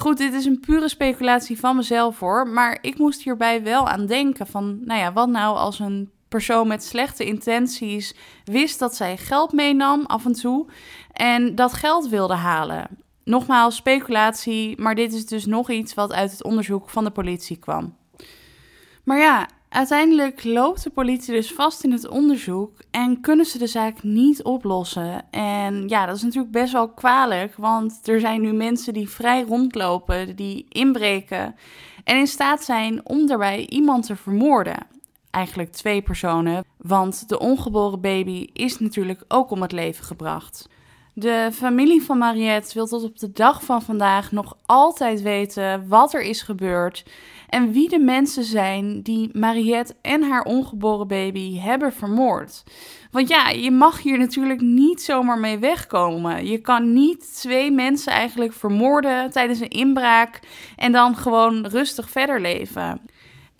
Goed, 0.00 0.18
dit 0.18 0.32
is 0.32 0.44
een 0.44 0.60
pure 0.60 0.88
speculatie 0.88 1.58
van 1.58 1.76
mezelf 1.76 2.18
hoor, 2.18 2.48
maar 2.48 2.78
ik 2.80 2.98
moest 2.98 3.22
hierbij 3.22 3.62
wel 3.62 3.88
aan 3.88 4.06
denken 4.06 4.46
van, 4.46 4.80
nou 4.84 5.00
ja, 5.00 5.12
wat 5.12 5.28
nou 5.28 5.56
als 5.56 5.78
een 5.78 6.10
persoon 6.28 6.68
met 6.68 6.84
slechte 6.84 7.24
intenties 7.24 8.14
wist 8.44 8.78
dat 8.78 8.96
zij 8.96 9.16
geld 9.16 9.52
meenam 9.52 10.04
af 10.06 10.24
en 10.24 10.32
toe 10.32 10.66
en 11.12 11.54
dat 11.54 11.72
geld 11.72 12.08
wilde 12.08 12.34
halen. 12.34 12.88
Nogmaals, 13.24 13.76
speculatie, 13.76 14.80
maar 14.80 14.94
dit 14.94 15.12
is 15.12 15.26
dus 15.26 15.46
nog 15.46 15.70
iets 15.70 15.94
wat 15.94 16.12
uit 16.12 16.30
het 16.30 16.44
onderzoek 16.44 16.90
van 16.90 17.04
de 17.04 17.10
politie 17.10 17.56
kwam. 17.56 17.96
Maar 19.04 19.18
ja, 19.18 19.48
uiteindelijk 19.70 20.44
loopt 20.44 20.82
de 20.82 20.90
politie 20.90 21.34
dus 21.34 21.52
vast 21.52 21.84
in 21.84 21.92
het 21.92 22.08
onderzoek 22.08 22.72
en 22.90 23.20
kunnen 23.20 23.46
ze 23.46 23.58
de 23.58 23.66
zaak 23.66 24.02
niet 24.02 24.42
oplossen. 24.42 25.30
En 25.30 25.88
ja, 25.88 26.06
dat 26.06 26.16
is 26.16 26.22
natuurlijk 26.22 26.52
best 26.52 26.72
wel 26.72 26.88
kwalijk, 26.88 27.54
want 27.56 28.08
er 28.08 28.20
zijn 28.20 28.40
nu 28.40 28.52
mensen 28.52 28.92
die 28.92 29.08
vrij 29.08 29.42
rondlopen, 29.42 30.36
die 30.36 30.66
inbreken 30.68 31.54
en 32.04 32.16
in 32.16 32.26
staat 32.26 32.64
zijn 32.64 33.06
om 33.06 33.26
daarbij 33.26 33.68
iemand 33.68 34.06
te 34.06 34.16
vermoorden. 34.16 34.86
Eigenlijk 35.30 35.72
twee 35.72 36.02
personen, 36.02 36.64
want 36.76 37.28
de 37.28 37.38
ongeboren 37.38 38.00
baby 38.00 38.46
is 38.52 38.78
natuurlijk 38.78 39.24
ook 39.28 39.50
om 39.50 39.62
het 39.62 39.72
leven 39.72 40.04
gebracht. 40.04 40.68
De 41.14 41.48
familie 41.52 42.02
van 42.02 42.18
Mariette 42.18 42.74
wil 42.74 42.86
tot 42.86 43.04
op 43.04 43.18
de 43.18 43.32
dag 43.32 43.64
van 43.64 43.82
vandaag 43.82 44.32
nog 44.32 44.56
altijd 44.66 45.22
weten 45.22 45.88
wat 45.88 46.14
er 46.14 46.22
is 46.22 46.42
gebeurd 46.42 47.04
en 47.48 47.72
wie 47.72 47.88
de 47.88 47.98
mensen 47.98 48.44
zijn 48.44 49.02
die 49.02 49.30
Mariette 49.32 49.94
en 50.02 50.22
haar 50.22 50.42
ongeboren 50.42 51.08
baby 51.08 51.58
hebben 51.58 51.92
vermoord. 51.92 52.62
Want 53.10 53.28
ja, 53.28 53.48
je 53.48 53.70
mag 53.70 54.02
hier 54.02 54.18
natuurlijk 54.18 54.60
niet 54.60 55.02
zomaar 55.02 55.38
mee 55.38 55.58
wegkomen. 55.58 56.46
Je 56.46 56.58
kan 56.58 56.92
niet 56.92 57.34
twee 57.34 57.70
mensen 57.70 58.12
eigenlijk 58.12 58.52
vermoorden 58.52 59.30
tijdens 59.30 59.60
een 59.60 59.68
inbraak 59.68 60.40
en 60.76 60.92
dan 60.92 61.16
gewoon 61.16 61.66
rustig 61.66 62.10
verder 62.10 62.40
leven. 62.40 63.00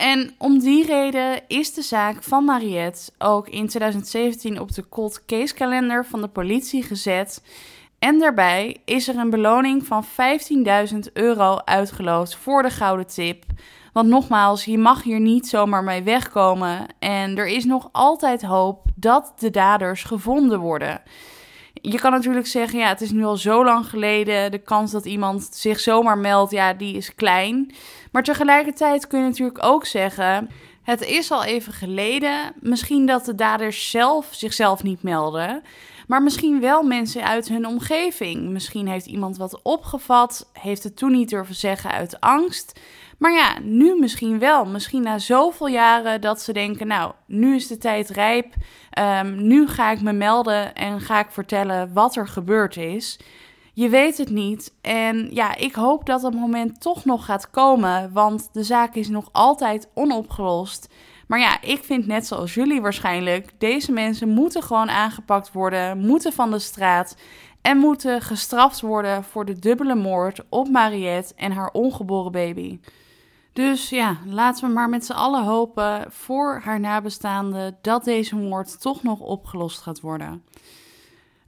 En 0.01 0.33
om 0.37 0.59
die 0.59 0.85
reden 0.85 1.41
is 1.47 1.73
de 1.73 1.81
zaak 1.81 2.23
van 2.23 2.45
Mariette 2.45 3.11
ook 3.17 3.47
in 3.47 3.67
2017 3.67 4.59
op 4.59 4.73
de 4.73 4.89
cold 4.89 5.25
case 5.25 5.53
kalender 5.53 6.05
van 6.05 6.21
de 6.21 6.27
politie 6.27 6.83
gezet. 6.83 7.43
En 7.99 8.19
daarbij 8.19 8.77
is 8.85 9.07
er 9.07 9.17
een 9.17 9.29
beloning 9.29 9.85
van 9.85 10.05
15.000 10.93 10.97
euro 11.13 11.57
uitgeloofd 11.65 12.35
voor 12.35 12.63
de 12.63 12.69
gouden 12.69 13.07
tip. 13.07 13.43
Want 13.93 14.07
nogmaals, 14.07 14.65
je 14.65 14.77
mag 14.77 15.03
hier 15.03 15.19
niet 15.19 15.47
zomaar 15.47 15.83
mee 15.83 16.03
wegkomen. 16.03 16.85
En 16.99 17.37
er 17.37 17.47
is 17.47 17.65
nog 17.65 17.89
altijd 17.91 18.41
hoop 18.41 18.85
dat 18.95 19.33
de 19.39 19.49
daders 19.49 20.03
gevonden 20.03 20.59
worden. 20.59 21.01
Je 21.81 21.99
kan 21.99 22.11
natuurlijk 22.11 22.47
zeggen, 22.47 22.79
ja, 22.79 22.87
het 22.87 23.01
is 23.01 23.11
nu 23.11 23.23
al 23.23 23.37
zo 23.37 23.63
lang 23.63 23.85
geleden. 23.85 24.51
De 24.51 24.59
kans 24.59 24.91
dat 24.91 25.05
iemand 25.05 25.49
zich 25.51 25.79
zomaar 25.79 26.17
meldt, 26.17 26.51
ja, 26.51 26.73
die 26.73 26.95
is 26.95 27.15
klein. 27.15 27.73
Maar 28.11 28.23
tegelijkertijd 28.23 29.07
kun 29.07 29.19
je 29.19 29.25
natuurlijk 29.25 29.63
ook 29.63 29.85
zeggen, 29.85 30.49
het 30.83 31.01
is 31.01 31.31
al 31.31 31.43
even 31.43 31.73
geleden. 31.73 32.53
Misschien 32.59 33.05
dat 33.05 33.25
de 33.25 33.35
daders 33.35 33.89
zelf 33.89 34.27
zichzelf 34.31 34.83
niet 34.83 35.03
melden. 35.03 35.63
Maar 36.07 36.23
misschien 36.23 36.59
wel 36.59 36.83
mensen 36.83 37.23
uit 37.23 37.47
hun 37.47 37.65
omgeving. 37.65 38.49
Misschien 38.49 38.87
heeft 38.87 39.05
iemand 39.05 39.37
wat 39.37 39.59
opgevat, 39.63 40.49
heeft 40.53 40.83
het 40.83 40.97
toen 40.97 41.11
niet 41.11 41.29
durven 41.29 41.55
zeggen 41.55 41.91
uit 41.91 42.19
angst. 42.19 42.79
Maar 43.21 43.33
ja, 43.33 43.57
nu 43.63 43.99
misschien 43.99 44.39
wel. 44.39 44.65
Misschien 44.65 45.01
na 45.01 45.19
zoveel 45.19 45.67
jaren 45.67 46.21
dat 46.21 46.41
ze 46.41 46.53
denken: 46.53 46.87
Nou, 46.87 47.11
nu 47.25 47.55
is 47.55 47.67
de 47.67 47.77
tijd 47.77 48.09
rijp. 48.09 48.53
Um, 48.99 49.47
nu 49.47 49.67
ga 49.67 49.91
ik 49.91 50.01
me 50.01 50.13
melden 50.13 50.75
en 50.75 51.01
ga 51.01 51.19
ik 51.19 51.31
vertellen 51.31 51.93
wat 51.93 52.15
er 52.15 52.27
gebeurd 52.27 52.77
is. 52.77 53.19
Je 53.73 53.89
weet 53.89 54.17
het 54.17 54.29
niet. 54.29 54.73
En 54.81 55.29
ja, 55.33 55.55
ik 55.55 55.75
hoop 55.75 56.05
dat 56.05 56.21
dat 56.21 56.33
moment 56.33 56.81
toch 56.81 57.05
nog 57.05 57.25
gaat 57.25 57.49
komen. 57.49 58.13
Want 58.13 58.49
de 58.53 58.63
zaak 58.63 58.95
is 58.95 59.09
nog 59.09 59.29
altijd 59.31 59.89
onopgelost. 59.93 60.93
Maar 61.27 61.39
ja, 61.39 61.61
ik 61.61 61.83
vind 61.83 62.07
net 62.07 62.27
zoals 62.27 62.53
jullie 62.53 62.81
waarschijnlijk: 62.81 63.51
deze 63.57 63.91
mensen 63.91 64.29
moeten 64.29 64.63
gewoon 64.63 64.89
aangepakt 64.89 65.51
worden, 65.51 65.97
moeten 65.97 66.33
van 66.33 66.51
de 66.51 66.59
straat. 66.59 67.15
En 67.61 67.77
moeten 67.77 68.21
gestraft 68.21 68.81
worden 68.81 69.23
voor 69.23 69.45
de 69.45 69.59
dubbele 69.59 69.95
moord 69.95 70.43
op 70.49 70.69
Mariette 70.69 71.33
en 71.35 71.51
haar 71.51 71.69
ongeboren 71.71 72.31
baby. 72.31 72.79
Dus 73.53 73.89
ja, 73.89 74.17
laten 74.25 74.67
we 74.67 74.73
maar 74.73 74.89
met 74.89 75.05
z'n 75.05 75.11
allen 75.11 75.43
hopen 75.43 76.05
voor 76.09 76.61
haar 76.63 76.79
nabestaanden 76.79 77.77
dat 77.81 78.03
deze 78.03 78.35
moord 78.35 78.81
toch 78.81 79.03
nog 79.03 79.19
opgelost 79.19 79.81
gaat 79.81 79.99
worden. 79.99 80.43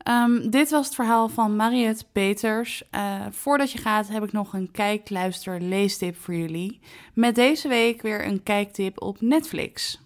Um, 0.07 0.49
dit 0.49 0.69
was 0.69 0.85
het 0.85 0.95
verhaal 0.95 1.29
van 1.29 1.55
Mariette 1.55 2.05
Peters. 2.11 2.83
Uh, 2.91 3.21
voordat 3.29 3.71
je 3.71 3.77
gaat 3.77 4.07
heb 4.07 4.23
ik 4.23 4.31
nog 4.31 4.53
een 4.53 4.71
kijk, 4.71 5.09
luister, 5.09 5.61
leestip 5.61 6.15
voor 6.15 6.33
jullie. 6.33 6.79
Met 7.13 7.35
deze 7.35 7.67
week 7.67 8.01
weer 8.01 8.25
een 8.25 8.43
kijktip 8.43 9.01
op 9.01 9.21
Netflix. 9.21 10.01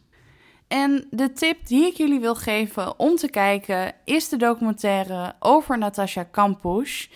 En 0.68 1.08
de 1.12 1.34
tip 1.34 1.68
die 1.68 1.86
ik 1.86 1.98
jullie 1.98 2.20
wil 2.20 2.36
geven 2.36 3.00
om 3.00 3.16
te 3.16 3.30
kijken 3.30 3.94
is 4.06 4.30
de 4.30 4.38
documentaire 4.38 5.36
over 5.40 5.78
Natasha 5.78 6.24
Kampusch. 6.24 7.08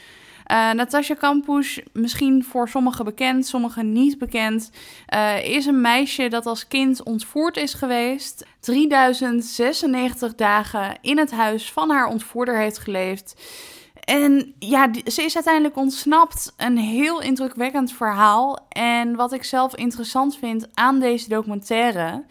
Uh, 0.51 0.71
Natasja 0.71 1.15
Kampusch, 1.15 1.79
misschien 1.93 2.43
voor 2.43 2.69
sommigen 2.69 3.05
bekend, 3.05 3.45
sommigen 3.45 3.91
niet 3.91 4.17
bekend, 4.17 4.71
uh, 5.13 5.45
is 5.45 5.65
een 5.65 5.81
meisje 5.81 6.27
dat 6.27 6.45
als 6.45 6.67
kind 6.67 7.03
ontvoerd 7.03 7.57
is 7.57 7.73
geweest. 7.73 8.45
3096 8.59 10.35
dagen 10.35 10.97
in 11.01 11.17
het 11.17 11.31
huis 11.31 11.71
van 11.71 11.89
haar 11.89 12.07
ontvoerder 12.07 12.57
heeft 12.57 12.77
geleefd. 12.77 13.35
En 14.01 14.53
ja, 14.59 14.89
ze 15.05 15.23
is 15.23 15.35
uiteindelijk 15.35 15.77
ontsnapt. 15.77 16.53
Een 16.57 16.77
heel 16.77 17.21
indrukwekkend 17.21 17.91
verhaal. 17.93 18.65
En 18.69 19.15
wat 19.15 19.33
ik 19.33 19.43
zelf 19.43 19.75
interessant 19.75 20.37
vind 20.37 20.67
aan 20.73 20.99
deze 20.99 21.29
documentaire. 21.29 22.23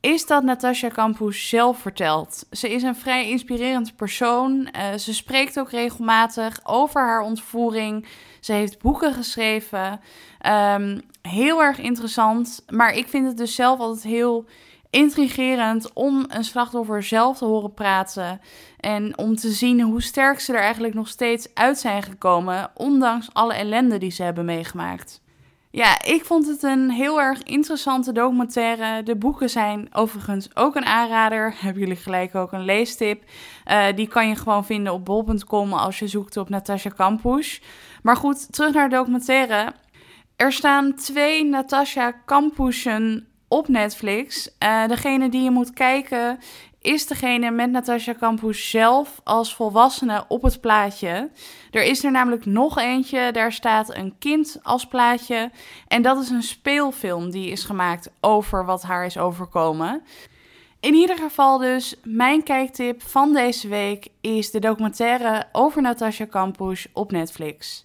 Is 0.00 0.26
dat 0.26 0.42
Natasha 0.42 0.88
Campus 0.88 1.48
zelf 1.48 1.78
vertelt. 1.78 2.46
Ze 2.50 2.70
is 2.70 2.82
een 2.82 2.96
vrij 2.96 3.28
inspirerend 3.28 3.96
persoon. 3.96 4.68
Uh, 4.76 4.94
ze 4.98 5.14
spreekt 5.14 5.58
ook 5.58 5.70
regelmatig 5.70 6.60
over 6.64 7.00
haar 7.00 7.20
ontvoering. 7.20 8.06
Ze 8.40 8.52
heeft 8.52 8.78
boeken 8.78 9.14
geschreven. 9.14 10.00
Um, 10.46 11.00
heel 11.22 11.62
erg 11.62 11.78
interessant. 11.78 12.64
Maar 12.68 12.94
ik 12.94 13.08
vind 13.08 13.26
het 13.26 13.36
dus 13.36 13.54
zelf 13.54 13.78
altijd 13.78 14.02
heel 14.02 14.46
intrigerend 14.90 15.92
om 15.92 16.24
een 16.28 16.44
slachtoffer 16.44 17.02
zelf 17.02 17.38
te 17.38 17.44
horen 17.44 17.74
praten. 17.74 18.40
En 18.78 19.18
om 19.18 19.36
te 19.36 19.50
zien 19.50 19.80
hoe 19.80 20.02
sterk 20.02 20.40
ze 20.40 20.52
er 20.52 20.60
eigenlijk 20.60 20.94
nog 20.94 21.08
steeds 21.08 21.48
uit 21.54 21.78
zijn 21.78 22.02
gekomen, 22.02 22.70
ondanks 22.74 23.28
alle 23.32 23.54
ellende 23.54 23.98
die 23.98 24.10
ze 24.10 24.22
hebben 24.22 24.44
meegemaakt. 24.44 25.20
Ja, 25.72 26.02
ik 26.02 26.24
vond 26.24 26.46
het 26.46 26.62
een 26.62 26.90
heel 26.90 27.20
erg 27.20 27.42
interessante 27.42 28.12
documentaire. 28.12 29.02
De 29.02 29.16
boeken 29.16 29.50
zijn 29.50 29.88
overigens 29.92 30.56
ook 30.56 30.76
een 30.76 30.84
aanrader. 30.84 31.54
Hebben 31.62 31.82
jullie 31.82 31.96
gelijk 31.96 32.34
ook 32.34 32.52
een 32.52 32.64
leestip. 32.64 33.22
Uh, 33.70 33.86
die 33.94 34.08
kan 34.08 34.28
je 34.28 34.36
gewoon 34.36 34.64
vinden 34.64 34.92
op 34.92 35.04
bol.com 35.04 35.72
als 35.72 35.98
je 35.98 36.08
zoekt 36.08 36.36
op 36.36 36.48
Natasha 36.48 36.90
Kampusch. 36.90 37.60
Maar 38.02 38.16
goed, 38.16 38.52
terug 38.52 38.74
naar 38.74 38.88
de 38.88 38.96
documentaire. 38.96 39.72
Er 40.36 40.52
staan 40.52 40.94
twee 40.94 41.44
Natasha 41.44 42.10
Kampuschen 42.10 43.26
op 43.48 43.68
Netflix. 43.68 44.50
Uh, 44.62 44.86
degene 44.86 45.28
die 45.28 45.42
je 45.42 45.50
moet 45.50 45.72
kijken 45.72 46.38
is 46.80 47.06
degene 47.06 47.50
met 47.50 47.70
Natasha 47.70 48.14
Campus 48.14 48.70
zelf 48.70 49.20
als 49.24 49.54
volwassene 49.54 50.24
op 50.28 50.42
het 50.42 50.60
plaatje. 50.60 51.30
Er 51.70 51.82
is 51.82 52.04
er 52.04 52.10
namelijk 52.10 52.46
nog 52.46 52.78
eentje, 52.78 53.32
daar 53.32 53.52
staat 53.52 53.94
een 53.94 54.14
kind 54.18 54.58
als 54.62 54.86
plaatje. 54.86 55.50
En 55.88 56.02
dat 56.02 56.22
is 56.22 56.30
een 56.30 56.42
speelfilm 56.42 57.30
die 57.30 57.50
is 57.50 57.64
gemaakt 57.64 58.10
over 58.20 58.64
wat 58.64 58.82
haar 58.82 59.06
is 59.06 59.18
overkomen. 59.18 60.02
In 60.80 60.94
ieder 60.94 61.16
geval 61.16 61.58
dus, 61.58 61.96
mijn 62.02 62.42
kijktip 62.42 63.02
van 63.02 63.32
deze 63.32 63.68
week 63.68 64.08
is 64.20 64.50
de 64.50 64.58
documentaire 64.58 65.44
over 65.52 65.82
Natasha 65.82 66.26
Campus 66.26 66.86
op 66.92 67.12
Netflix. 67.12 67.84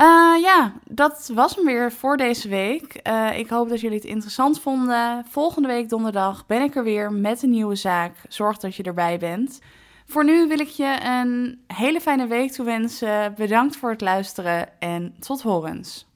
Uh, 0.00 0.42
ja, 0.42 0.72
dat 0.84 1.30
was 1.34 1.54
hem 1.54 1.64
weer 1.64 1.92
voor 1.92 2.16
deze 2.16 2.48
week. 2.48 3.00
Uh, 3.08 3.38
ik 3.38 3.48
hoop 3.48 3.68
dat 3.68 3.80
jullie 3.80 3.96
het 3.96 4.06
interessant 4.06 4.60
vonden. 4.60 5.24
Volgende 5.28 5.68
week 5.68 5.88
donderdag 5.88 6.46
ben 6.46 6.62
ik 6.62 6.76
er 6.76 6.84
weer 6.84 7.12
met 7.12 7.42
een 7.42 7.50
nieuwe 7.50 7.74
zaak. 7.74 8.12
Zorg 8.28 8.58
dat 8.58 8.74
je 8.74 8.82
erbij 8.82 9.18
bent. 9.18 9.60
Voor 10.06 10.24
nu 10.24 10.48
wil 10.48 10.60
ik 10.60 10.68
je 10.68 10.98
een 11.02 11.60
hele 11.66 12.00
fijne 12.00 12.26
week 12.26 12.52
toewensen. 12.52 13.34
Bedankt 13.34 13.76
voor 13.76 13.90
het 13.90 14.00
luisteren 14.00 14.80
en 14.80 15.14
tot 15.18 15.42
horens. 15.42 16.11